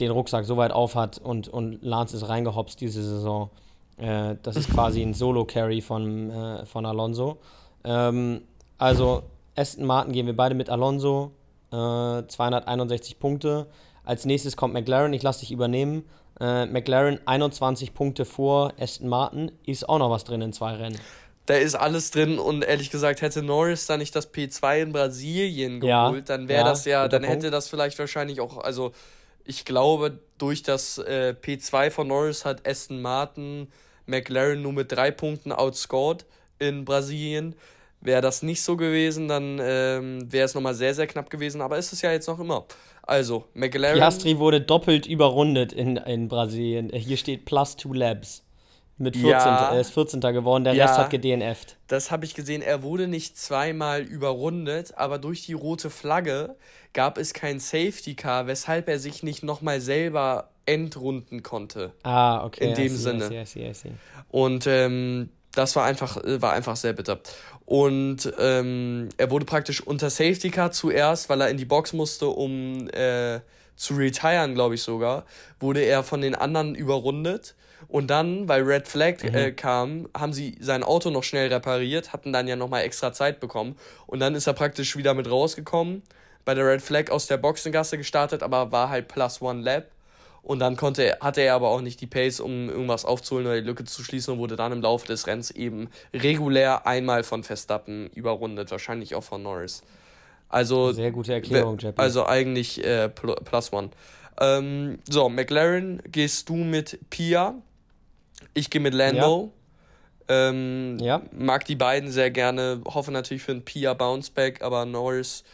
den 0.00 0.10
Rucksack 0.10 0.44
so 0.44 0.56
weit 0.56 0.72
auf 0.72 0.96
hat 0.96 1.18
und, 1.18 1.48
und 1.48 1.82
Lance 1.82 2.16
ist 2.16 2.28
reingehopst 2.28 2.80
diese 2.80 3.02
Saison. 3.02 3.50
Äh, 3.96 4.36
das 4.42 4.56
ist 4.56 4.70
quasi 4.70 5.02
ein 5.02 5.14
Solo-Carry 5.14 5.80
von, 5.80 6.30
äh, 6.30 6.66
von 6.66 6.84
Alonso. 6.84 7.38
Ähm, 7.84 8.42
also 8.78 9.22
Aston 9.56 9.86
Martin 9.86 10.12
gehen 10.12 10.26
wir 10.26 10.36
beide 10.36 10.54
mit 10.54 10.70
Alonso. 10.70 11.32
Äh, 11.70 12.26
261 12.26 13.18
Punkte. 13.18 13.66
Als 14.04 14.24
nächstes 14.24 14.56
kommt 14.56 14.74
McLaren, 14.74 15.12
ich 15.12 15.22
lasse 15.22 15.40
dich 15.40 15.52
übernehmen. 15.52 16.04
Äh, 16.40 16.66
McLaren 16.66 17.20
21 17.26 17.94
Punkte 17.94 18.24
vor 18.24 18.72
Aston 18.78 19.08
Martin, 19.08 19.52
ist 19.66 19.88
auch 19.88 19.98
noch 19.98 20.10
was 20.10 20.24
drin 20.24 20.42
in 20.42 20.52
zwei 20.52 20.74
Rennen. 20.74 20.98
Da 21.46 21.54
ist 21.54 21.74
alles 21.74 22.10
drin 22.10 22.38
und 22.38 22.64
ehrlich 22.64 22.90
gesagt, 22.90 23.20
hätte 23.20 23.42
Norris 23.42 23.86
da 23.86 23.96
nicht 23.96 24.14
das 24.14 24.32
P2 24.32 24.82
in 24.82 24.92
Brasilien 24.92 25.82
Ja, 25.82 26.06
geholt, 26.08 26.28
dann 26.28 26.48
wäre 26.48 26.60
ja, 26.60 26.68
das 26.68 26.84
ja, 26.84 27.08
dann 27.08 27.24
hätte 27.24 27.40
Punkt. 27.40 27.54
das 27.54 27.68
vielleicht 27.68 27.98
wahrscheinlich 27.98 28.40
auch, 28.40 28.58
also 28.58 28.92
ich 29.44 29.64
glaube, 29.64 30.20
durch 30.38 30.62
das 30.62 30.98
äh, 30.98 31.34
P2 31.40 31.90
von 31.90 32.06
Norris 32.08 32.44
hat 32.44 32.66
Aston 32.66 33.02
Martin 33.02 33.68
McLaren 34.06 34.62
nur 34.62 34.72
mit 34.72 34.92
drei 34.92 35.10
Punkten 35.10 35.52
outscored 35.52 36.24
in 36.58 36.84
Brasilien. 36.84 37.56
Wäre 38.00 38.20
das 38.20 38.42
nicht 38.42 38.62
so 38.62 38.76
gewesen, 38.76 39.28
dann 39.28 39.60
ähm, 39.60 40.32
wäre 40.32 40.44
es 40.44 40.54
nochmal 40.54 40.74
sehr, 40.74 40.94
sehr 40.94 41.06
knapp 41.06 41.30
gewesen, 41.30 41.60
aber 41.60 41.78
ist 41.78 41.92
es 41.92 42.02
ja 42.02 42.12
jetzt 42.12 42.26
noch 42.26 42.38
immer. 42.40 42.66
Also, 43.02 43.44
McLaren. 43.54 43.96
Piastri 43.98 44.38
wurde 44.38 44.60
doppelt 44.60 45.06
überrundet 45.06 45.72
in, 45.72 45.96
in 45.96 46.28
Brasilien. 46.28 46.90
Hier 46.92 47.16
steht 47.16 47.44
plus 47.44 47.76
two 47.76 47.92
Labs. 47.92 48.44
Mit 48.98 49.16
14. 49.16 49.30
Ja. 49.30 49.72
Er 49.72 49.80
ist 49.80 49.90
14. 49.90 50.20
geworden, 50.20 50.62
der 50.64 50.74
Ja. 50.74 50.84
Rest 50.86 50.98
hat 50.98 51.10
gedNF'd. 51.10 51.76
Das 51.88 52.10
habe 52.12 52.24
ich 52.24 52.34
gesehen. 52.34 52.62
Er 52.62 52.82
wurde 52.84 53.08
nicht 53.08 53.36
zweimal 53.36 54.02
überrundet, 54.02 54.96
aber 54.96 55.18
durch 55.18 55.44
die 55.44 55.54
rote 55.54 55.90
Flagge 55.90 56.54
gab 56.92 57.18
es 57.18 57.32
kein 57.32 57.58
Safety 57.58 58.14
Car, 58.14 58.46
weshalb 58.46 58.88
er 58.88 58.98
sich 59.00 59.22
nicht 59.24 59.42
nochmal 59.42 59.80
selber 59.80 60.50
entrunden 60.66 61.42
konnte. 61.42 61.92
Ah, 62.04 62.44
okay. 62.44 62.64
In 62.66 62.70
I 62.72 62.74
dem 62.74 62.88
see, 62.90 62.96
Sinne. 62.96 63.24
I 63.24 63.28
see, 63.28 63.40
I 63.40 63.44
see, 63.46 63.70
I 63.70 63.74
see. 63.74 63.90
Und 64.30 64.66
ähm, 64.68 65.30
das 65.52 65.74
war 65.74 65.84
einfach, 65.84 66.18
äh, 66.22 66.40
war 66.40 66.52
einfach 66.52 66.76
sehr 66.76 66.92
bitter. 66.92 67.18
Und 67.72 68.30
ähm, 68.38 69.08
er 69.16 69.30
wurde 69.30 69.46
praktisch 69.46 69.80
unter 69.80 70.10
Safety 70.10 70.50
Car 70.50 70.72
zuerst, 70.72 71.30
weil 71.30 71.40
er 71.40 71.48
in 71.48 71.56
die 71.56 71.64
Box 71.64 71.94
musste, 71.94 72.26
um 72.26 72.86
äh, 72.90 73.40
zu 73.76 73.94
retiren, 73.94 74.52
glaube 74.52 74.74
ich 74.74 74.82
sogar, 74.82 75.24
wurde 75.58 75.80
er 75.80 76.02
von 76.02 76.20
den 76.20 76.34
anderen 76.34 76.74
überrundet. 76.74 77.54
Und 77.88 78.10
dann, 78.10 78.46
weil 78.46 78.60
Red 78.64 78.88
Flag 78.88 79.24
äh, 79.24 79.52
kam, 79.52 80.06
haben 80.14 80.34
sie 80.34 80.58
sein 80.60 80.82
Auto 80.82 81.08
noch 81.08 81.24
schnell 81.24 81.50
repariert, 81.50 82.12
hatten 82.12 82.30
dann 82.30 82.46
ja 82.46 82.56
nochmal 82.56 82.82
extra 82.82 83.14
Zeit 83.14 83.40
bekommen. 83.40 83.74
Und 84.06 84.20
dann 84.20 84.34
ist 84.34 84.46
er 84.46 84.52
praktisch 84.52 84.94
wieder 84.98 85.14
mit 85.14 85.30
rausgekommen, 85.30 86.02
bei 86.44 86.52
der 86.52 86.66
Red 86.66 86.82
Flag 86.82 87.10
aus 87.10 87.26
der 87.26 87.38
Boxengasse 87.38 87.96
gestartet, 87.96 88.42
aber 88.42 88.70
war 88.70 88.90
halt 88.90 89.08
plus 89.08 89.40
one 89.40 89.62
lap. 89.62 89.88
Und 90.42 90.58
dann 90.58 90.76
konnte 90.76 91.02
er, 91.04 91.20
hatte 91.20 91.40
er 91.40 91.54
aber 91.54 91.68
auch 91.68 91.80
nicht 91.80 92.00
die 92.00 92.06
Pace, 92.08 92.40
um 92.40 92.68
irgendwas 92.68 93.04
aufzuholen 93.04 93.46
oder 93.46 93.60
die 93.60 93.66
Lücke 93.66 93.84
zu 93.84 94.02
schließen 94.02 94.34
und 94.34 94.40
wurde 94.40 94.56
dann 94.56 94.72
im 94.72 94.82
Laufe 94.82 95.06
des 95.06 95.26
Rennens 95.28 95.52
eben 95.52 95.88
regulär 96.12 96.86
einmal 96.86 97.22
von 97.22 97.44
Verstappen 97.44 98.08
überrundet, 98.08 98.70
wahrscheinlich 98.72 99.14
auch 99.14 99.22
von 99.22 99.42
Norris. 99.42 99.82
Also, 100.48 100.92
Sehr 100.92 101.12
gute 101.12 101.32
Erklärung, 101.32 101.78
Jeppy. 101.78 102.00
also 102.00 102.26
eigentlich 102.26 102.84
äh, 102.84 103.08
pl 103.08 103.36
plus 103.44 103.72
one. 103.72 103.90
Ähm, 104.40 104.98
so, 105.08 105.28
McLaren 105.28 106.02
gehst 106.10 106.48
du 106.48 106.56
mit 106.56 106.98
Pia. 107.08 107.54
Ich 108.52 108.68
gehe 108.68 108.80
mit 108.80 108.94
Lando. 108.94 109.52
Ähm, 110.28 110.98
Ja. 111.00 111.22
Mag 111.32 111.64
die 111.66 111.76
beiden 111.76 112.10
sehr 112.10 112.30
gerne. 112.30 112.80
Hoffe 112.86 113.12
natürlich 113.12 113.42
für 113.42 113.52
ein 113.52 113.64
Pia 113.64 113.94
Bounceback, 113.94 114.62
aber 114.62 114.84
Norris 114.84 115.44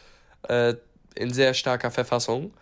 äh, 0.48 0.74
in 1.14 1.32
sehr 1.32 1.54
starker 1.54 1.90
Verfassung. 1.90 2.52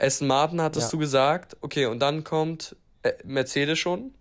Aston 0.00 0.28
Martin 0.28 0.60
hattest 0.60 0.88
Ja. 0.88 0.90
du 0.90 0.98
gesagt. 0.98 1.56
Okay, 1.60 1.86
und 1.86 2.00
dann 2.00 2.24
kommt 2.24 2.76
äh, 3.02 3.12
Mercedes 3.24 3.78
schon. 3.78 4.12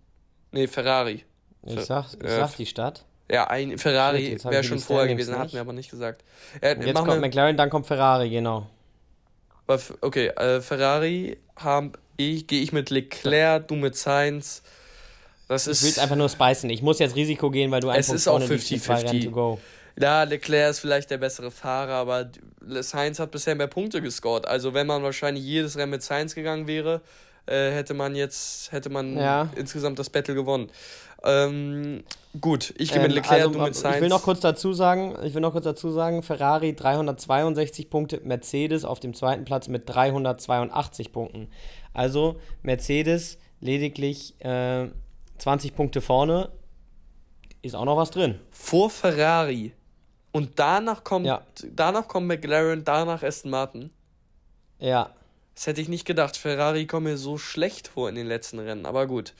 Nee, 0.52 0.68
Ferrari. 0.68 1.24
Ich 1.66 1.82
sag, 1.82 2.14
ich 2.14 2.24
äh, 2.24 2.30
sag 2.30 2.56
die 2.56 2.66
Stadt. 2.66 3.06
Ja, 3.32 3.48
ein 3.48 3.78
Ferrari 3.78 4.38
wäre 4.44 4.64
schon 4.64 4.80
vorher 4.80 5.08
gewesen, 5.08 5.38
hatten 5.38 5.54
wir 5.54 5.62
aber 5.62 5.74
nicht 5.74 5.92
gesagt. 5.92 6.24
Äh, 6.62 6.76
jetzt 6.84 6.96
kommt 6.96 7.08
wir, 7.10 7.20
McLaren, 7.20 7.56
dann 7.58 7.70
kommt 7.70 7.86
Ferrari, 7.86 8.30
genau. 8.30 8.68
Okay, 10.02 10.30
äh, 10.30 10.62
Ferrari 10.62 11.38
haben 11.56 11.94
ich, 12.18 12.48
gehe 12.48 12.62
ich 12.62 12.74
mit 12.74 12.90
Leclerc, 12.90 13.68
du 13.68 13.76
mit 13.76 13.96
Sainz. 13.96 14.64
Das 15.48 15.68
Ich 15.68 15.82
will 15.82 15.90
es 15.90 16.00
einfach 16.00 16.16
nur 16.16 16.30
spicen. 16.30 16.70
Ich 16.70 16.82
muss 16.82 17.00
jetzt 17.00 17.16
Risiko 17.16 17.50
gehen, 17.50 17.72
weil 17.72 17.82
du 17.82 17.90
Es 17.90 18.10
einfach 18.10 18.14
ist 18.16 18.28
auch 18.28 18.40
50-50. 18.42 19.58
Ja, 19.98 20.24
Leclerc 20.24 20.72
ist 20.72 20.80
vielleicht 20.80 21.10
der 21.12 21.18
bessere 21.18 21.52
Fahrer, 21.52 21.94
aber 21.94 22.30
Sainz 22.82 23.20
hat 23.20 23.32
bisher 23.32 23.56
mehr 23.56 23.68
Punkte 23.68 24.02
gescored. 24.02 24.48
Also 24.48 24.74
wenn 24.74 24.88
man 24.88 25.04
wahrscheinlich 25.04 25.44
jedes 25.44 25.78
Rennen 25.78 25.92
mit 25.92 26.04
Sainz 26.04 26.36
gegangen 26.36 26.68
wäre, 26.68 27.02
äh, 27.46 27.72
hätte 27.72 27.94
man 27.94 28.16
jetzt, 28.16 28.72
hätte 28.72 28.90
man 28.90 29.18
Ja. 29.18 29.50
insgesamt 29.56 30.00
das 30.00 30.10
Battle 30.10 30.36
gewonnen. 30.36 30.70
Ähm, 31.24 32.04
gut, 32.40 32.74
ich 32.78 32.92
gehe 32.92 33.02
mit 33.02 33.10
Ähm, 33.12 33.16
Leclerc, 33.18 33.42
also, 33.42 33.50
du 33.52 33.60
mit 33.60 33.76
Sainz. 33.76 33.96
Ich 33.98 34.02
will 34.02 34.10
noch 34.10 34.24
kurz 34.24 34.40
dazu 34.40 34.72
sagen, 34.74 35.18
ich 35.24 35.34
will 35.34 35.42
noch 35.42 35.52
kurz 35.52 35.66
dazu 35.66 35.92
sagen, 35.92 36.24
Ferrari 36.24 36.74
362 36.76 37.90
Punkte, 37.90 38.22
Mercedes 38.24 38.86
auf 38.86 39.00
dem 39.02 39.14
zweiten 39.14 39.44
Platz 39.44 39.68
mit 39.68 39.90
382 39.90 41.12
Punkten. 41.12 41.50
Also 41.94 42.40
Mercedes 42.62 43.38
lediglich 43.60 44.36
äh, 44.46 44.88
20 45.40 45.76
Punkte 45.76 46.00
vorne, 46.02 46.50
ist 47.62 47.76
auch 47.76 47.86
noch 47.86 47.98
was 47.98 48.12
drin. 48.12 48.40
Vor 48.52 48.90
Ferrari. 48.90 49.74
Und 50.32 50.52
danach 50.60 51.04
kommt, 51.04 51.26
Ja. 51.26 51.42
danach 51.76 52.08
kommt 52.08 52.28
McLaren, 52.28 52.84
danach 52.84 53.24
Aston 53.24 53.52
Martin. 53.52 53.90
Ja, 54.80 55.10
Das 55.56 55.68
hätte 55.68 55.82
ich 55.82 55.90
nicht 55.90 56.06
gedacht. 56.06 56.38
Ferrari 56.38 56.86
kommt 56.86 57.06
mir 57.06 57.18
so 57.18 57.38
schlecht 57.38 57.90
vor 57.90 58.08
in 58.08 58.16
den 58.16 58.28
letzten 58.28 58.60
Rennen, 58.60 58.86
aber 58.86 59.08
gut. 59.08 59.34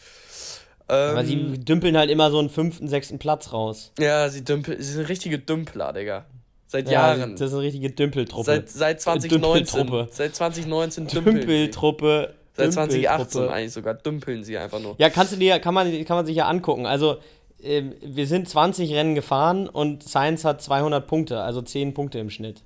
Ähm, 0.90 1.12
aber 1.12 1.24
sie 1.24 1.60
dümpeln 1.60 1.96
halt 1.96 2.10
immer 2.10 2.30
so 2.32 2.40
einen 2.40 2.50
fünften, 2.50 2.88
sechsten 2.90 3.20
Platz 3.20 3.54
raus. 3.54 3.92
ja, 4.00 4.28
sie, 4.28 4.44
dümpel, 4.44 4.82
sie 4.82 4.94
sind 4.94 5.08
richtige 5.08 5.40
Dümpler, 5.40 5.94
Digga. 5.94 6.26
Seit 6.68 6.88
Ja, 6.88 7.16
Jahren. 7.16 7.32
das 7.36 7.50
ist 7.50 7.54
eine 7.54 7.62
richtige 7.64 7.90
Dümpeltruppe. 7.92 8.44
Seit, 8.46 8.70
seit 8.70 9.02
2019. 9.02 9.78
Dümpeltruppe. 9.80 10.08
Seit 10.12 10.36
2019 10.36 11.08
dümpeln. 11.08 11.36
Dümpeltruppe. 11.38 12.34
Seit 12.54 12.74
2018 12.74 13.02
Dümpeltruppe. 13.02 13.54
eigentlich 13.54 13.74
sogar 13.74 13.94
dümpeln 13.94 14.44
sie 14.44 14.58
einfach 14.58 14.80
nur. 14.80 14.96
Ja, 14.98 15.10
kannst 15.10 15.32
du 15.32 15.38
dir, 15.38 15.60
kann 15.60 15.74
man, 15.74 15.90
kann 16.06 16.18
man 16.18 16.26
sich 16.26 16.36
ja 16.36 16.48
angucken. 16.48 16.86
Also, 16.86 17.18
wir 17.62 18.28
sind 18.28 18.48
20 18.48 18.94
Rennen 18.94 19.16
gefahren 19.16 19.68
und 19.68 20.04
Science 20.04 20.46
hat 20.46 20.62
200 20.62 21.06
Punkte, 21.08 21.42
also 21.42 21.62
10 21.62 21.94
Punkte 21.94 22.20
im 22.20 22.30
Schnitt. 22.30 22.64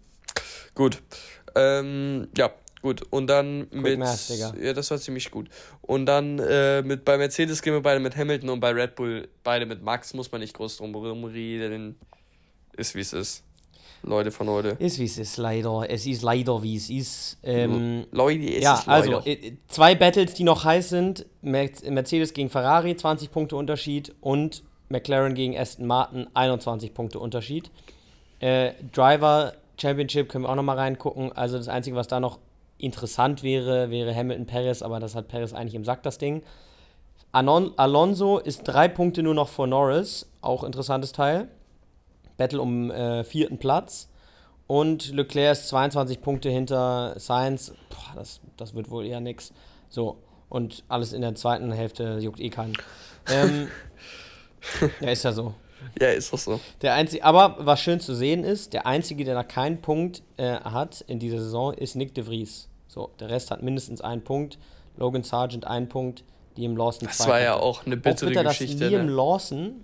Gut. 0.76 1.02
Ähm, 1.56 2.28
ja, 2.38 2.52
gut. 2.82 3.04
Und 3.10 3.28
dann 3.28 3.68
mit. 3.72 4.00
Math, 4.00 4.30
Digga. 4.30 4.54
Ja, 4.60 4.74
das 4.74 4.90
war 4.92 4.98
ziemlich 4.98 5.30
gut. 5.32 5.50
Und 5.82 6.06
dann 6.06 6.40
äh, 6.40 6.82
mit 6.82 7.06
bei 7.06 7.18
Mercedes 7.18 7.62
gehen 7.62 7.74
wir 7.74 7.82
beide 7.82 8.00
mit 8.00 8.16
Hamilton 8.16 8.50
und 8.50 8.60
bei 8.60 8.72
Red 8.72 8.96
Bull 8.96 9.28
beide 9.44 9.66
mit 9.66 9.84
Max. 9.84 10.14
Muss 10.14 10.32
man 10.32 10.42
nicht 10.42 10.56
groß 10.56 10.78
drum 10.78 10.96
reden. 11.26 11.96
Ist 12.76 12.96
wie 12.96 13.02
es 13.02 13.14
ist. 13.14 13.44
Leute 14.06 14.32
von 14.32 14.50
heute. 14.50 14.76
Ist 14.80 15.00
wie 15.00 15.06
es 15.06 15.18
ist, 15.18 15.38
leider. 15.38 15.86
Es 15.88 16.06
ist 16.06 16.24
leider 16.24 16.62
wie 16.62 16.76
es 16.76 16.90
ist. 16.90 17.38
Ähm, 17.42 18.06
Leute, 18.12 18.44
es 18.44 18.64
ja, 18.64 18.76
ist 18.76 18.88
also 18.88 19.12
leider. 19.12 19.28
äh, 19.28 19.54
zwei 19.70 19.96
Battles, 19.96 20.34
die 20.34 20.44
noch 20.44 20.66
heiß 20.66 20.90
sind: 20.90 21.26
Mer- 21.42 21.70
Mercedes 21.90 22.34
gegen 22.34 22.50
Ferrari, 22.50 22.96
20 22.98 23.32
Punkte 23.32 23.56
Unterschied 23.56 24.14
und 24.20 24.64
McLaren 24.94 25.34
gegen 25.34 25.58
Aston 25.58 25.86
Martin, 25.86 26.28
21 26.34 26.94
Punkte 26.94 27.20
Unterschied. 27.20 27.70
Äh, 28.40 28.72
Driver 28.94 29.54
Championship 29.78 30.30
können 30.30 30.46
wir 30.46 30.50
auch 30.50 30.56
noch 30.56 30.64
mal 30.64 30.78
reingucken. 30.78 31.34
Also 31.34 31.58
das 31.58 31.68
Einzige, 31.68 31.98
was 31.98 32.08
da 32.08 32.22
noch 32.22 32.40
interessant 32.78 33.44
wäre, 33.44 33.90
wäre 33.90 34.16
Hamilton 34.16 34.46
Perez, 34.46 34.82
aber 34.82 35.00
das 35.00 35.16
hat 35.16 35.28
Perez 35.28 35.54
eigentlich 35.54 35.76
im 35.76 35.84
Sack, 35.84 36.04
das 36.04 36.18
Ding. 36.18 36.44
Anon 37.32 37.74
Alonso 37.78 38.38
ist 38.38 38.64
drei 38.64 38.88
Punkte 38.88 39.24
nur 39.24 39.34
noch 39.34 39.50
vor 39.50 39.68
Norris, 39.68 40.30
auch 40.42 40.64
interessantes 40.64 41.12
Teil. 41.12 41.48
Battle 42.38 42.62
um 42.62 42.92
äh, 42.92 43.24
vierten 43.24 43.58
Platz. 43.58 44.10
Und 44.68 45.12
Leclerc 45.14 45.54
ist 45.54 45.68
22 45.70 46.22
Punkte 46.22 46.50
hinter 46.50 47.16
Sainz. 47.18 47.74
Boah, 47.90 48.16
das, 48.16 48.40
das 48.58 48.74
wird 48.74 48.90
wohl 48.90 49.06
eher 49.06 49.20
nix. 49.20 49.52
So. 49.90 50.18
Und 50.50 50.84
alles 50.88 51.14
in 51.14 51.22
der 51.22 51.34
zweiten 51.36 51.72
Hälfte 51.72 52.20
juckt 52.20 52.40
eh 52.40 52.50
keinen. 52.50 52.74
Ähm, 53.30 53.68
ja, 55.02 55.10
ist 55.10 55.24
ja 55.24 55.32
so. 55.32 55.54
Ja, 56.00 56.08
ist 56.08 56.32
doch 56.32 56.40
so. 56.40 56.60
Der 56.82 56.94
einzige, 56.94 57.24
aber 57.24 57.58
was 57.60 57.82
schön 57.82 58.00
zu 58.00 58.16
sehen 58.16 58.46
ist, 58.46 58.74
der 58.74 58.88
einzige, 58.88 59.26
der 59.26 59.36
da 59.36 59.44
keinen 59.44 59.82
Punkt 59.82 60.24
äh, 60.38 60.56
hat 60.56 61.02
in 61.08 61.20
dieser 61.20 61.40
Saison, 61.40 61.74
ist 61.74 61.96
Nick 61.96 62.16
de 62.16 62.24
Vries. 62.24 62.70
So, 62.88 63.12
der 63.20 63.30
Rest 63.30 63.52
hat 63.52 63.62
mindestens 63.62 64.02
einen 64.02 64.24
Punkt. 64.24 64.58
Logan 64.98 65.24
Sargent 65.24 65.68
einen 65.68 65.90
Punkt, 65.90 66.24
Liam 66.56 66.78
Lawson 66.78 67.10
zwei. 67.10 67.18
Das 67.18 67.28
war 67.28 67.42
ja 67.42 67.56
auch 67.56 67.86
eine 67.86 67.98
bittere 67.98 68.28
auch 68.28 68.30
bitter, 68.30 68.44
Geschichte. 68.46 68.88
Liam 68.88 69.08
ne? 69.08 69.12
Lawson, 69.12 69.84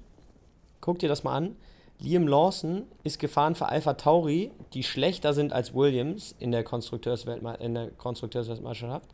guck 0.81 0.99
dir 0.99 1.09
das 1.09 1.23
mal 1.23 1.35
an, 1.35 1.55
Liam 1.99 2.27
Lawson 2.27 2.83
ist 3.03 3.19
gefahren 3.19 3.55
für 3.55 3.67
Alpha 3.67 3.93
Tauri, 3.93 4.51
die 4.73 4.83
schlechter 4.83 5.33
sind 5.33 5.51
als 5.51 5.73
Williams 5.73 6.33
in 6.39 6.51
der, 6.51 6.63
Konstrukteursweltme 6.63 7.55
in 7.59 7.73
der 7.73 7.89
Konstrukteursweltmeisterschaft. 7.91 9.09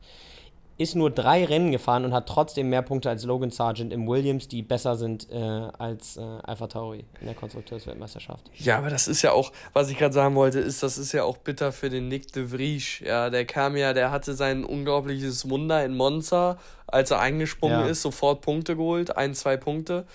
Ist 0.77 0.95
nur 0.95 1.09
drei 1.09 1.45
Rennen 1.45 1.71
gefahren 1.71 2.03
und 2.03 2.13
hat 2.13 2.27
trotzdem 2.27 2.69
mehr 2.69 2.81
Punkte 2.81 3.09
als 3.09 3.23
Logan 3.23 3.49
Sargent 3.49 3.93
im 3.93 4.07
Williams, 4.07 4.47
die 4.47 4.61
besser 4.61 4.97
sind 4.97 5.29
äh, 5.31 5.37
als 5.37 6.17
äh, 6.17 6.21
Alpha 6.21 6.67
Tauri 6.67 7.05
in 7.21 7.27
der 7.27 7.35
Konstrukteursweltmeisterschaft. 7.35 8.51
Ja, 8.55 8.77
aber 8.77 8.89
das 8.89 9.07
ist 9.07 9.21
ja 9.21 9.31
auch, 9.31 9.53
was 9.71 9.89
ich 9.89 9.97
gerade 9.97 10.13
sagen 10.13 10.35
wollte, 10.35 10.59
ist, 10.59 10.83
das 10.83 10.97
ist 10.97 11.13
ja 11.13 11.23
auch 11.23 11.37
bitter 11.37 11.71
für 11.71 11.89
den 11.89 12.09
Nick 12.09 12.33
de 12.33 12.51
Vries. 12.51 12.99
Ja, 12.99 13.29
der 13.29 13.45
kam 13.45 13.77
ja, 13.77 13.93
der 13.93 14.11
hatte 14.11 14.33
sein 14.33 14.65
unglaubliches 14.65 15.49
Wunder 15.49 15.85
in 15.85 15.95
Monza, 15.95 16.57
als 16.87 17.11
er 17.11 17.19
eingesprungen 17.19 17.81
ja. 17.81 17.87
ist, 17.87 18.01
sofort 18.01 18.41
Punkte 18.41 18.75
geholt, 18.75 19.15
ein, 19.15 19.33
zwei 19.33 19.55
Punkte 19.57 20.05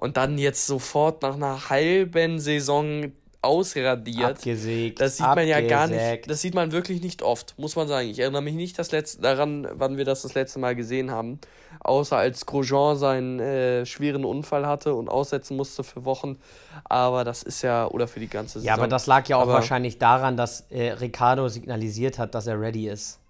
und 0.00 0.16
dann 0.16 0.38
jetzt 0.38 0.66
sofort 0.66 1.22
nach 1.22 1.34
einer 1.34 1.70
halben 1.70 2.38
Saison 2.38 3.12
ausradiert. 3.40 4.38
Abgesägt, 4.38 5.00
das 5.00 5.16
sieht 5.16 5.26
man 5.26 5.46
ja 5.46 5.60
gar 5.60 5.86
nicht. 5.86 6.28
Das 6.28 6.40
sieht 6.40 6.54
man 6.54 6.72
wirklich 6.72 7.02
nicht 7.02 7.22
oft, 7.22 7.54
muss 7.58 7.76
man 7.76 7.86
sagen. 7.86 8.08
Ich 8.08 8.18
erinnere 8.18 8.42
mich 8.42 8.54
nicht 8.54 8.78
das 8.78 8.90
letzte, 8.90 9.22
daran, 9.22 9.66
wann 9.72 9.96
wir 9.96 10.04
das 10.04 10.22
das 10.22 10.34
letzte 10.34 10.58
Mal 10.58 10.74
gesehen 10.74 11.10
haben. 11.10 11.38
Außer 11.80 12.16
als 12.16 12.46
Grosjean 12.46 12.96
seinen 12.96 13.38
äh, 13.38 13.86
schweren 13.86 14.24
Unfall 14.24 14.66
hatte 14.66 14.94
und 14.94 15.08
aussetzen 15.08 15.56
musste 15.56 15.84
für 15.84 16.04
Wochen. 16.04 16.38
Aber 16.84 17.24
das 17.24 17.42
ist 17.42 17.62
ja, 17.62 17.86
oder 17.86 18.08
für 18.08 18.20
die 18.20 18.28
ganze 18.28 18.54
Saison. 18.54 18.66
Ja, 18.66 18.74
aber 18.74 18.88
das 18.88 19.06
lag 19.06 19.28
ja 19.28 19.36
auch 19.36 19.42
aber 19.42 19.54
wahrscheinlich 19.54 19.98
daran, 19.98 20.36
dass 20.36 20.62
äh, 20.70 20.90
Ricardo 20.92 21.48
signalisiert 21.48 22.18
hat, 22.18 22.34
dass 22.34 22.46
er 22.46 22.60
ready 22.60 22.88
ist 22.88 23.20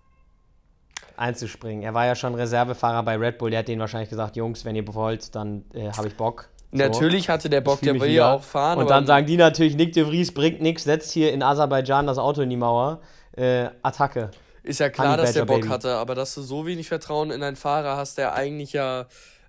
einzuspringen. 1.18 1.82
Er 1.82 1.94
war 1.94 2.06
ja 2.06 2.14
schon 2.14 2.34
Reservefahrer 2.34 3.02
bei 3.02 3.16
Red 3.16 3.38
Bull. 3.38 3.50
Der 3.50 3.60
hat 3.60 3.68
denen 3.68 3.80
wahrscheinlich 3.80 4.08
gesagt, 4.08 4.36
Jungs, 4.36 4.64
wenn 4.64 4.76
ihr 4.76 4.86
wollt, 4.94 5.34
dann 5.34 5.64
äh, 5.74 5.90
habe 5.90 6.08
ich 6.08 6.16
Bock. 6.16 6.48
So. 6.70 6.78
Natürlich 6.78 7.30
hatte 7.30 7.48
der 7.48 7.62
Bock, 7.62 7.80
der 7.80 7.98
will 7.98 8.10
ja 8.10 8.34
auch 8.34 8.42
fahren. 8.42 8.78
Und 8.78 8.90
dann 8.90 9.06
sagen 9.06 9.26
die 9.26 9.38
natürlich, 9.38 9.74
Nick 9.74 9.94
de 9.94 10.04
Vries 10.04 10.32
bringt 10.32 10.60
nichts, 10.60 10.84
setzt 10.84 11.12
hier 11.12 11.32
in 11.32 11.42
Aserbaidschan 11.42 12.06
das 12.06 12.18
Auto 12.18 12.42
in 12.42 12.50
die 12.50 12.56
Mauer. 12.56 13.00
Äh, 13.36 13.68
Attacke. 13.82 14.30
Ist 14.62 14.80
ja 14.80 14.90
klar, 14.90 15.12
Honey 15.12 15.22
dass 15.22 15.32
der 15.32 15.46
Bock 15.46 15.60
Baby. 15.60 15.68
hatte, 15.68 15.94
aber 15.94 16.14
dass 16.14 16.34
du 16.34 16.42
so 16.42 16.66
wenig 16.66 16.88
Vertrauen 16.88 17.30
in 17.30 17.42
einen 17.42 17.56
Fahrer 17.56 17.96
hast, 17.96 18.18
der 18.18 18.34
eigentlich 18.34 18.74
ja 18.74 19.06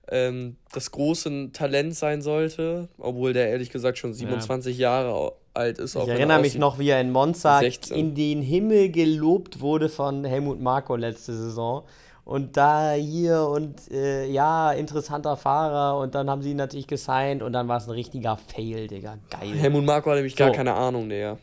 ähm, 0.09 0.55
das 0.71 0.91
große 0.91 1.51
Talent 1.51 1.95
sein 1.95 2.21
sollte, 2.21 2.87
obwohl 2.97 3.33
der 3.33 3.49
ehrlich 3.49 3.69
gesagt 3.69 3.97
schon 3.97 4.13
27 4.13 4.77
ja. 4.77 5.03
Jahre 5.03 5.33
alt 5.53 5.77
ist. 5.79 5.95
Ich 5.95 6.07
erinnere 6.07 6.39
mich 6.39 6.57
noch, 6.57 6.79
wie 6.79 6.89
er 6.89 7.01
in 7.01 7.11
Monza 7.11 7.59
16. 7.59 7.97
in 7.97 8.15
den 8.15 8.41
Himmel 8.41 8.91
gelobt 8.91 9.59
wurde 9.59 9.89
von 9.89 10.23
Helmut 10.23 10.61
Marko 10.61 10.95
letzte 10.95 11.33
Saison 11.33 11.83
und 12.29 12.57
da 12.57 12.93
hier 12.93 13.41
und 13.47 13.89
äh, 13.89 14.27
ja, 14.27 14.71
interessanter 14.73 15.35
Fahrer 15.35 15.97
und 15.97 16.13
dann 16.13 16.29
haben 16.29 16.43
sie 16.43 16.51
ihn 16.51 16.57
natürlich 16.57 16.85
gesigned 16.85 17.41
und 17.41 17.53
dann 17.53 17.67
war 17.67 17.77
es 17.77 17.87
ein 17.87 17.93
richtiger 17.93 18.37
Fail, 18.37 18.85
Digga. 18.87 19.17
Geil. 19.31 19.55
Helmut 19.55 19.83
Marko 19.83 20.11
hat 20.11 20.17
nämlich 20.17 20.33
so. 20.33 20.37
gar 20.37 20.51
keine 20.51 20.75
Ahnung, 20.75 21.09
Digga. 21.09 21.39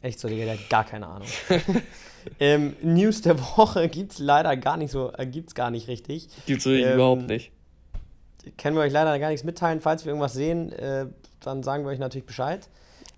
Echt 0.00 0.20
so, 0.20 0.28
Digga, 0.28 0.46
der 0.46 0.54
hat 0.54 0.70
gar 0.70 0.84
keine 0.84 1.06
Ahnung. 1.06 1.28
ähm, 2.40 2.76
News 2.80 3.20
der 3.20 3.38
Woche 3.38 3.90
gibt's 3.90 4.18
leider 4.18 4.56
gar 4.56 4.78
nicht 4.78 4.90
so, 4.90 5.12
äh, 5.12 5.26
gibt's 5.26 5.54
gar 5.54 5.70
nicht 5.70 5.86
richtig. 5.86 6.30
Gibt's 6.46 6.64
ähm, 6.64 6.94
überhaupt 6.94 7.28
nicht. 7.28 7.52
Können 8.56 8.74
wir 8.74 8.84
euch 8.84 8.92
leider 8.92 9.18
gar 9.18 9.28
nichts 9.28 9.44
mitteilen. 9.44 9.82
Falls 9.82 10.06
wir 10.06 10.12
irgendwas 10.12 10.32
sehen, 10.32 10.72
äh, 10.72 11.08
dann 11.40 11.62
sagen 11.62 11.84
wir 11.84 11.90
euch 11.90 11.98
natürlich 11.98 12.24
Bescheid. 12.24 12.66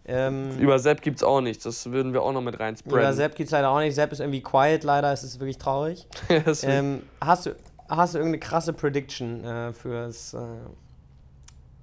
Ähm, 0.06 0.58
Über 0.58 0.78
Sepp 0.78 1.02
gibt 1.02 1.18
es 1.18 1.22
auch 1.22 1.40
nichts, 1.40 1.64
das 1.64 1.90
würden 1.90 2.12
wir 2.12 2.22
auch 2.22 2.32
noch 2.32 2.40
mit 2.40 2.58
rein 2.58 2.76
spreaden. 2.76 2.98
Über 2.98 3.12
Sepp 3.12 3.36
gibt 3.36 3.48
es 3.48 3.52
leider 3.52 3.70
auch 3.70 3.78
nicht. 3.80 3.94
Sepp 3.94 4.12
ist 4.12 4.20
irgendwie 4.20 4.40
quiet, 4.42 4.82
leider, 4.82 5.12
es 5.12 5.22
ist 5.22 5.38
wirklich 5.40 5.58
traurig. 5.58 6.06
ähm, 6.62 7.02
hast, 7.20 7.46
du, 7.46 7.56
hast 7.88 8.14
du 8.14 8.18
irgendeine 8.18 8.40
krasse 8.40 8.72
Prediction 8.72 9.44
äh, 9.44 9.72
fürs, 9.72 10.34
äh, 10.34 10.38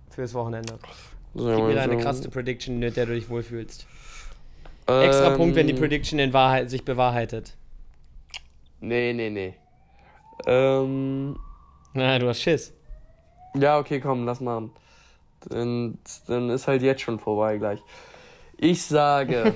fürs 0.09 0.33
Wochenende? 0.33 0.79
So, 1.35 1.55
Gib 1.55 1.65
mir 1.65 1.75
deine 1.75 1.93
so. 1.93 1.99
krasse 1.99 2.29
Prediction, 2.29 2.79
mit 2.79 2.97
der 2.97 3.05
du 3.05 3.13
dich 3.13 3.29
wohlfühlst. 3.29 3.85
Ähm, 4.87 5.03
Extra 5.03 5.31
Punkt, 5.31 5.55
wenn 5.55 5.67
die 5.67 5.73
Prediction 5.73 6.17
in 6.17 6.33
Wahrheit 6.33 6.69
sich 6.69 6.83
bewahrheitet. 6.83 7.53
Nee, 8.79 9.13
nee, 9.13 9.29
nee. 9.29 9.53
Ähm. 10.45 11.37
Na, 11.93 12.19
du 12.19 12.27
hast 12.27 12.41
Schiss. 12.41 12.73
Ja, 13.55 13.79
okay, 13.79 13.99
komm, 13.99 14.25
lass 14.25 14.39
mal. 14.39 14.69
Dann, 15.49 15.97
dann 16.27 16.49
ist 16.49 16.67
halt 16.67 16.81
jetzt 16.81 17.01
schon 17.01 17.19
vorbei 17.19 17.57
gleich. 17.57 17.79
Ich 18.57 18.83
sage, 18.83 19.53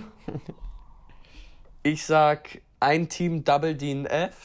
ich 1.84 2.06
sag 2.06 2.62
ein 2.80 3.10
Team 3.10 3.44
Double 3.44 3.76
DNF. 3.76 4.36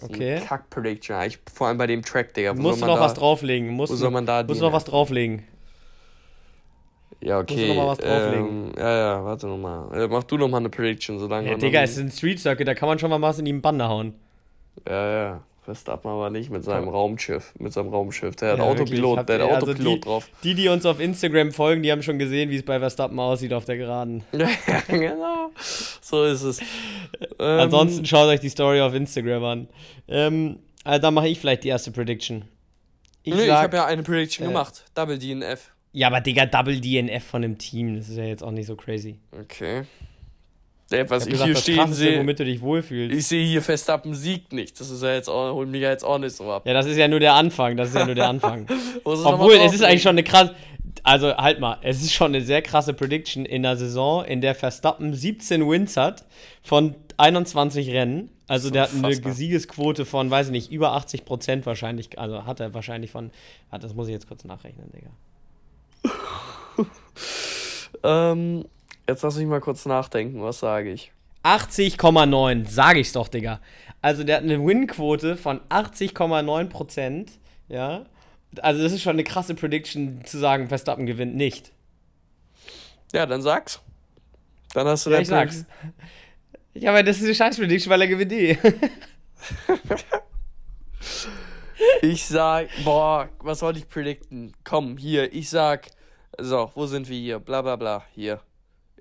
Okay. 0.00 0.40
Kack 0.44 0.70
Prediction. 0.70 1.20
Ich, 1.22 1.38
vor 1.52 1.68
allem 1.68 1.78
bei 1.78 1.86
dem 1.86 2.02
Track, 2.02 2.34
Digga. 2.34 2.56
Wo 2.56 2.62
musst 2.62 2.82
du 2.82 2.86
noch 2.86 2.96
da, 2.96 3.00
was 3.02 3.14
drauflegen. 3.14 3.68
Musst 3.68 3.92
wo 3.92 3.96
soll 3.96 4.10
man 4.10 4.26
da 4.26 4.42
Musst 4.42 4.60
du 4.60 4.64
noch 4.64 4.72
was 4.72 4.84
drauflegen. 4.84 5.44
Ja, 7.20 7.38
okay. 7.38 7.54
Musst 7.54 7.64
du 7.64 7.68
noch 7.68 7.76
mal 7.76 7.86
was 7.88 7.98
drauflegen. 7.98 8.70
Ähm, 8.70 8.72
ja, 8.76 8.96
ja, 8.96 9.24
warte 9.24 9.46
nochmal. 9.46 10.02
Äh, 10.02 10.08
mach 10.08 10.24
du 10.24 10.38
nochmal 10.38 10.60
eine 10.60 10.70
Prediction, 10.70 11.18
solange. 11.18 11.50
Ja, 11.50 11.56
Digga, 11.56 11.82
es 11.82 11.92
ist 11.92 11.98
ein 11.98 12.10
Street 12.10 12.40
Circuit, 12.40 12.66
da 12.66 12.74
kann 12.74 12.88
man 12.88 12.98
schon 12.98 13.10
mal 13.10 13.20
was 13.20 13.38
in 13.38 13.44
die 13.44 13.52
Bande 13.52 13.88
hauen. 13.88 14.14
Ja, 14.88 15.10
ja. 15.10 15.40
Verstappen 15.64 16.10
aber 16.10 16.28
nicht 16.30 16.50
mit 16.50 16.64
seinem 16.64 16.88
Raumschiff, 16.88 17.54
mit 17.56 17.72
seinem 17.72 17.88
Raumschiff. 17.90 18.34
Der 18.34 18.52
hat 18.52 18.58
ja, 18.58 18.64
Autopilot, 18.64 19.18
hab, 19.18 19.26
der 19.28 19.42
hat 19.42 19.50
also 19.50 19.66
Autopilot 19.68 19.94
die, 19.96 20.00
drauf. 20.00 20.28
Die, 20.42 20.54
die 20.54 20.68
uns 20.68 20.84
auf 20.84 20.98
Instagram 20.98 21.52
folgen, 21.52 21.82
die 21.82 21.92
haben 21.92 22.02
schon 22.02 22.18
gesehen, 22.18 22.50
wie 22.50 22.56
es 22.56 22.64
bei 22.64 22.80
Verstappen 22.80 23.18
aussieht 23.20 23.52
auf 23.52 23.64
der 23.64 23.76
Geraden. 23.76 24.24
ja, 24.32 24.48
genau. 24.88 25.50
So 26.00 26.24
ist 26.24 26.42
es. 26.42 26.58
Ähm, 27.38 27.60
Ansonsten 27.60 28.04
schaut 28.04 28.26
euch 28.26 28.40
die 28.40 28.48
Story 28.48 28.80
auf 28.80 28.92
Instagram 28.92 29.44
an. 29.44 29.68
Ähm, 30.08 30.58
also 30.82 31.00
dann 31.00 31.14
mache 31.14 31.28
ich 31.28 31.38
vielleicht 31.38 31.62
die 31.62 31.68
erste 31.68 31.92
Prediction. 31.92 32.44
Ich, 33.22 33.32
nee, 33.32 33.44
ich 33.44 33.50
habe 33.50 33.76
ja 33.76 33.86
eine 33.86 34.02
Prediction 34.02 34.46
äh, 34.46 34.48
gemacht. 34.48 34.84
Double 34.96 35.16
DNF. 35.16 35.70
Ja, 35.92 36.08
aber 36.08 36.20
Digga, 36.20 36.46
Double 36.46 36.80
DNF 36.80 37.22
von 37.22 37.44
einem 37.44 37.58
Team, 37.58 37.96
das 37.96 38.08
ist 38.08 38.16
ja 38.16 38.24
jetzt 38.24 38.42
auch 38.42 38.50
nicht 38.50 38.66
so 38.66 38.74
crazy. 38.74 39.20
Okay. 39.30 39.84
Was 41.08 41.26
ich, 41.26 41.34
ich 41.34 41.42
hier 41.42 41.56
stehen 41.56 41.92
sehe, 41.92 42.18
womit 42.20 42.40
du 42.40 42.44
dich 42.44 42.60
wohlfühlst. 42.60 43.16
Ich 43.16 43.26
sehe 43.26 43.46
hier 43.46 43.62
Verstappen 43.62 44.14
siegt 44.14 44.52
nicht. 44.52 44.78
Das 44.80 44.90
ist 44.90 45.02
ja 45.02 45.14
jetzt 45.14 45.28
auch, 45.28 45.54
holt 45.54 45.68
mich 45.68 45.82
ja 45.82 45.90
jetzt 45.90 46.04
auch 46.04 46.18
nicht 46.18 46.36
so 46.36 46.50
ab. 46.50 46.66
Ja, 46.66 46.74
das 46.74 46.86
ist 46.86 46.96
ja 46.96 47.08
nur 47.08 47.20
der 47.20 47.34
Anfang. 47.34 47.76
Das 47.76 47.88
ist 47.88 47.94
ja 47.94 48.04
nur 48.04 48.14
der 48.14 48.28
Anfang. 48.28 48.66
Obwohl, 49.04 49.54
es 49.54 49.74
ist 49.74 49.82
eigentlich 49.82 50.02
schon 50.02 50.10
eine 50.10 50.22
krasse. 50.22 50.54
Also 51.04 51.36
halt 51.36 51.58
mal, 51.58 51.78
es 51.82 52.02
ist 52.02 52.12
schon 52.12 52.28
eine 52.28 52.44
sehr 52.44 52.62
krasse 52.62 52.94
Prediction 52.94 53.44
in 53.44 53.62
der 53.62 53.76
Saison, 53.76 54.24
in 54.24 54.40
der 54.40 54.54
Verstappen 54.54 55.14
17 55.14 55.68
Wins 55.68 55.96
hat 55.96 56.24
von 56.62 56.94
21 57.16 57.90
Rennen. 57.90 58.30
Also 58.46 58.70
der 58.70 58.82
hat 58.82 58.90
eine 58.94 59.32
Siegesquote 59.32 60.04
von, 60.04 60.30
weiß 60.30 60.46
ich 60.48 60.52
nicht, 60.52 60.70
über 60.70 60.92
80 60.92 61.24
Prozent 61.24 61.66
wahrscheinlich. 61.66 62.18
Also 62.18 62.44
hat 62.44 62.60
er 62.60 62.74
wahrscheinlich 62.74 63.10
von. 63.10 63.30
Das 63.70 63.94
muss 63.94 64.08
ich 64.08 64.12
jetzt 64.12 64.28
kurz 64.28 64.44
nachrechnen, 64.44 64.92
Digga. 64.92 65.10
ähm, 68.32 68.64
Jetzt 69.12 69.22
lass 69.22 69.36
mich 69.36 69.46
mal 69.46 69.60
kurz 69.60 69.84
nachdenken, 69.84 70.42
was 70.42 70.60
sage 70.60 70.90
ich? 70.90 71.12
80,9, 71.44 72.66
sage 72.66 73.00
ich's 73.00 73.12
doch, 73.12 73.28
Digga. 73.28 73.60
Also 74.00 74.24
der 74.24 74.36
hat 74.36 74.42
eine 74.42 74.64
Win-Quote 74.64 75.36
von 75.36 75.60
80,9% 75.68 77.26
ja. 77.68 78.06
Also 78.60 78.82
das 78.82 78.92
ist 78.92 79.02
schon 79.02 79.16
eine 79.16 79.24
krasse 79.24 79.54
Prediction 79.54 80.24
zu 80.24 80.38
sagen, 80.38 80.68
Verstappen 80.68 81.06
gewinnt 81.06 81.34
nicht. 81.34 81.72
Ja, 83.12 83.26
dann 83.26 83.42
sag's. 83.42 83.80
Dann 84.72 84.86
hast 84.86 85.04
du 85.04 85.10
ja, 85.10 85.20
ich 85.20 85.28
sag's. 85.28 85.66
Ja, 86.72 86.90
aber 86.90 87.02
das 87.02 87.18
ist 87.18 87.24
eine 87.24 87.34
scheiß 87.34 87.58
Prediction, 87.58 87.90
weil 87.90 88.00
er 88.00 88.08
gewinnt 88.08 88.32
eh. 88.32 88.56
ich 92.02 92.24
sag, 92.24 92.68
boah, 92.82 93.28
was 93.40 93.58
soll 93.58 93.76
ich 93.76 93.88
predikten? 93.88 94.54
Komm, 94.64 94.96
hier, 94.96 95.32
ich 95.34 95.50
sag, 95.50 95.88
so, 96.38 96.70
wo 96.74 96.86
sind 96.86 97.10
wir 97.10 97.18
hier? 97.18 97.38
Bla 97.40 97.60
bla 97.60 97.76
bla, 97.76 98.04
hier. 98.14 98.40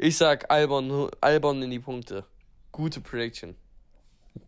Ich 0.03 0.17
sag 0.17 0.49
Albon, 0.49 1.11
Albon 1.21 1.61
in 1.61 1.69
die 1.69 1.77
Punkte. 1.77 2.23
Gute 2.71 3.01
Prediction. 3.01 3.53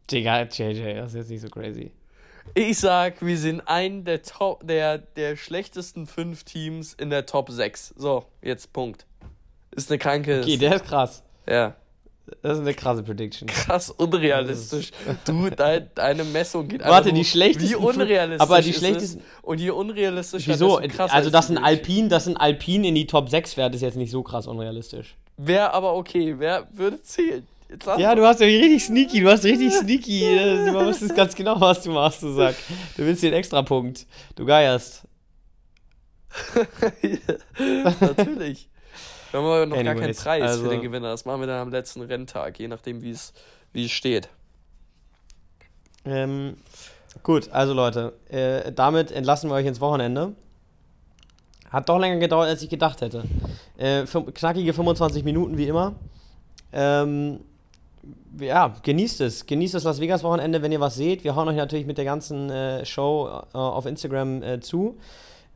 Digga, 0.09 0.41
JJ, 0.45 0.95
das 0.95 1.11
ist 1.11 1.15
jetzt 1.15 1.29
nicht 1.29 1.41
so 1.41 1.47
crazy. 1.47 1.91
Ich 2.55 2.79
sag, 2.79 3.23
wir 3.23 3.37
sind 3.37 3.61
ein 3.67 4.03
der 4.03 4.23
Top, 4.23 4.65
der, 4.65 4.97
der 4.97 5.37
schlechtesten 5.37 6.07
fünf 6.07 6.43
Teams 6.43 6.95
in 6.95 7.11
der 7.11 7.27
Top 7.27 7.51
6. 7.51 7.93
So, 7.95 8.25
jetzt 8.41 8.73
Punkt. 8.73 9.05
Ist 9.69 9.91
eine 9.91 9.99
kranke. 9.99 10.41
Okay, 10.41 10.57
der 10.57 10.77
ist 10.77 10.85
krass. 10.85 11.21
Ja. 11.47 11.75
Das 12.41 12.53
ist 12.53 12.61
eine 12.61 12.73
krasse 12.73 13.03
Prediction. 13.03 13.47
Krass 13.47 13.91
unrealistisch. 13.91 14.89
Du, 15.25 15.51
dein, 15.51 15.87
deine 15.93 16.23
Messung 16.23 16.67
geht 16.67 16.81
einfach. 16.81 16.95
Warte, 16.95 17.13
die 17.13 17.25
schlechtesten. 17.25 17.69
Wie 17.69 17.75
unrealistisch. 17.75 18.41
Aber 18.41 18.59
die 18.59 18.73
schlechtesten. 18.73 19.21
Und 19.43 19.59
je 19.59 19.69
unrealistisch. 19.69 20.47
Wieso? 20.47 20.77
Also, 20.77 21.29
dass 21.29 21.51
ein 21.51 21.59
Alpin, 21.59 22.09
dass 22.09 22.27
ein 22.27 22.37
Alpin 22.37 22.85
in 22.85 22.95
die 22.95 23.05
Top 23.05 23.29
6 23.29 23.53
fährt, 23.53 23.75
ist 23.75 23.81
jetzt 23.81 23.97
nicht 23.97 24.09
so 24.09 24.23
krass 24.23 24.47
unrealistisch. 24.47 25.15
Wäre 25.37 25.73
aber 25.73 25.95
okay, 25.95 26.35
wer 26.37 26.67
würde 26.71 27.01
zählen. 27.01 27.47
Ja, 27.97 28.13
du 28.13 28.23
hast 28.25 28.39
ja 28.39 28.45
richtig 28.45 28.85
sneaky, 28.85 29.21
du 29.21 29.31
hast 29.31 29.43
richtig 29.43 29.73
sneaky. 29.73 30.19
Du 30.67 30.73
wusstest 30.85 31.15
ganz 31.15 31.33
genau, 31.33 31.59
was 31.59 31.81
du 31.81 31.91
machst, 31.91 32.21
du 32.21 32.31
Sack. 32.31 32.55
Du 32.95 33.03
willst 33.03 33.23
den 33.23 33.33
Extrapunkt. 33.33 34.05
Du 34.35 34.45
geierst. 34.45 35.03
Natürlich. 37.99 38.69
Wir 39.31 39.39
haben 39.39 39.47
aber 39.47 39.65
noch 39.65 39.77
Anyways, 39.77 39.85
gar 39.85 39.95
keinen 39.95 40.15
Preis 40.15 40.51
also- 40.51 40.63
für 40.65 40.69
den 40.69 40.81
Gewinner. 40.81 41.09
Das 41.09 41.25
machen 41.25 41.41
wir 41.41 41.47
dann 41.47 41.61
am 41.61 41.71
letzten 41.71 42.01
Renntag, 42.01 42.59
je 42.59 42.67
nachdem, 42.67 43.01
wie 43.01 43.11
es 43.11 43.33
wie 43.71 43.85
es 43.85 43.91
steht. 43.91 44.29
Ähm, 46.05 46.57
gut, 47.23 47.49
also 47.49 47.73
Leute, 47.73 48.13
äh, 48.29 48.71
damit 48.71 49.11
entlassen 49.11 49.49
wir 49.49 49.55
euch 49.55 49.65
ins 49.65 49.81
Wochenende. 49.81 50.35
Hat 51.71 51.89
doch 51.89 51.97
länger 51.97 52.17
gedauert, 52.17 52.49
als 52.49 52.61
ich 52.61 52.69
gedacht 52.69 53.01
hätte. 53.01 53.23
Äh, 53.77 54.03
knackige 54.05 54.73
25 54.73 55.23
Minuten 55.23 55.57
wie 55.57 55.67
immer. 55.67 55.93
Ähm, 56.71 57.39
ja, 58.39 58.75
genießt 58.81 59.21
es. 59.21 59.45
Genießt 59.45 59.73
das 59.73 59.83
Las 59.83 59.99
Vegas 59.99 60.23
Wochenende, 60.23 60.61
wenn 60.61 60.71
ihr 60.71 60.79
was 60.79 60.95
seht. 60.95 61.23
Wir 61.23 61.35
hauen 61.35 61.47
euch 61.47 61.55
natürlich 61.55 61.85
mit 61.85 61.97
der 61.97 62.05
ganzen 62.05 62.49
äh, 62.49 62.85
Show 62.85 63.29
äh, 63.53 63.57
auf 63.57 63.85
Instagram 63.85 64.43
äh, 64.43 64.59
zu. 64.59 64.97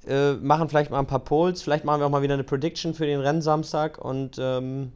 Äh, 0.08 0.34
machen 0.34 0.70
vielleicht 0.70 0.92
mal 0.92 1.00
ein 1.00 1.08
paar 1.08 1.20
Polls. 1.20 1.62
Vielleicht 1.62 1.84
machen 1.84 2.00
wir 2.02 2.06
auch 2.06 2.12
mal 2.12 2.22
wieder 2.22 2.36
eine 2.36 2.44
Prediction 2.44 2.94
für 2.94 3.06
den 3.06 3.20
Rennsamstag. 3.20 3.98
Und 3.98 4.38
ähm, 4.40 4.92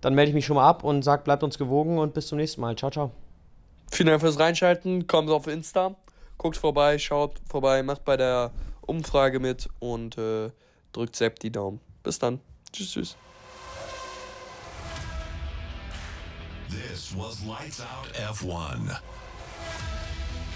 dann 0.00 0.14
melde 0.14 0.30
ich 0.30 0.34
mich 0.34 0.46
schon 0.46 0.56
mal 0.56 0.68
ab 0.68 0.84
und 0.84 1.02
sag, 1.02 1.24
bleibt 1.24 1.42
uns 1.42 1.58
gewogen 1.58 1.98
und 1.98 2.14
bis 2.14 2.26
zum 2.28 2.38
nächsten 2.38 2.60
Mal. 2.60 2.76
Ciao, 2.76 2.90
ciao. 2.90 3.10
Vielen 3.90 4.08
Dank 4.08 4.20
fürs 4.20 4.38
Reinschalten. 4.38 5.06
Kommt 5.06 5.30
auf 5.30 5.46
Insta, 5.46 5.94
guckt 6.36 6.56
vorbei, 6.56 6.98
schaut 6.98 7.40
vorbei, 7.48 7.82
macht 7.82 8.04
bei 8.04 8.16
der 8.16 8.50
Umfrage 8.82 9.40
mit 9.40 9.68
und 9.78 10.18
äh, 10.18 10.50
drückt 10.92 11.16
Sepp 11.16 11.40
die 11.40 11.50
Daumen. 11.50 11.87
Bis 12.02 12.18
dann. 12.18 12.40
Tschüss, 12.72 12.92
tschüss. 12.92 13.16
This 16.68 17.14
was 17.14 17.44
Lights 17.44 17.80
Out 17.80 18.12
F1. 18.14 19.00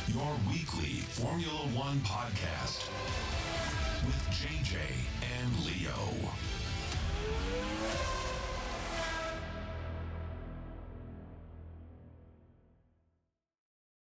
Your 0.08 0.36
weekly 0.50 1.00
Formula 1.00 1.64
One 1.74 2.00
podcast 2.00 2.88
with 4.04 4.20
JJ 4.30 4.76
and 5.40 5.64
Leo. 5.64 6.30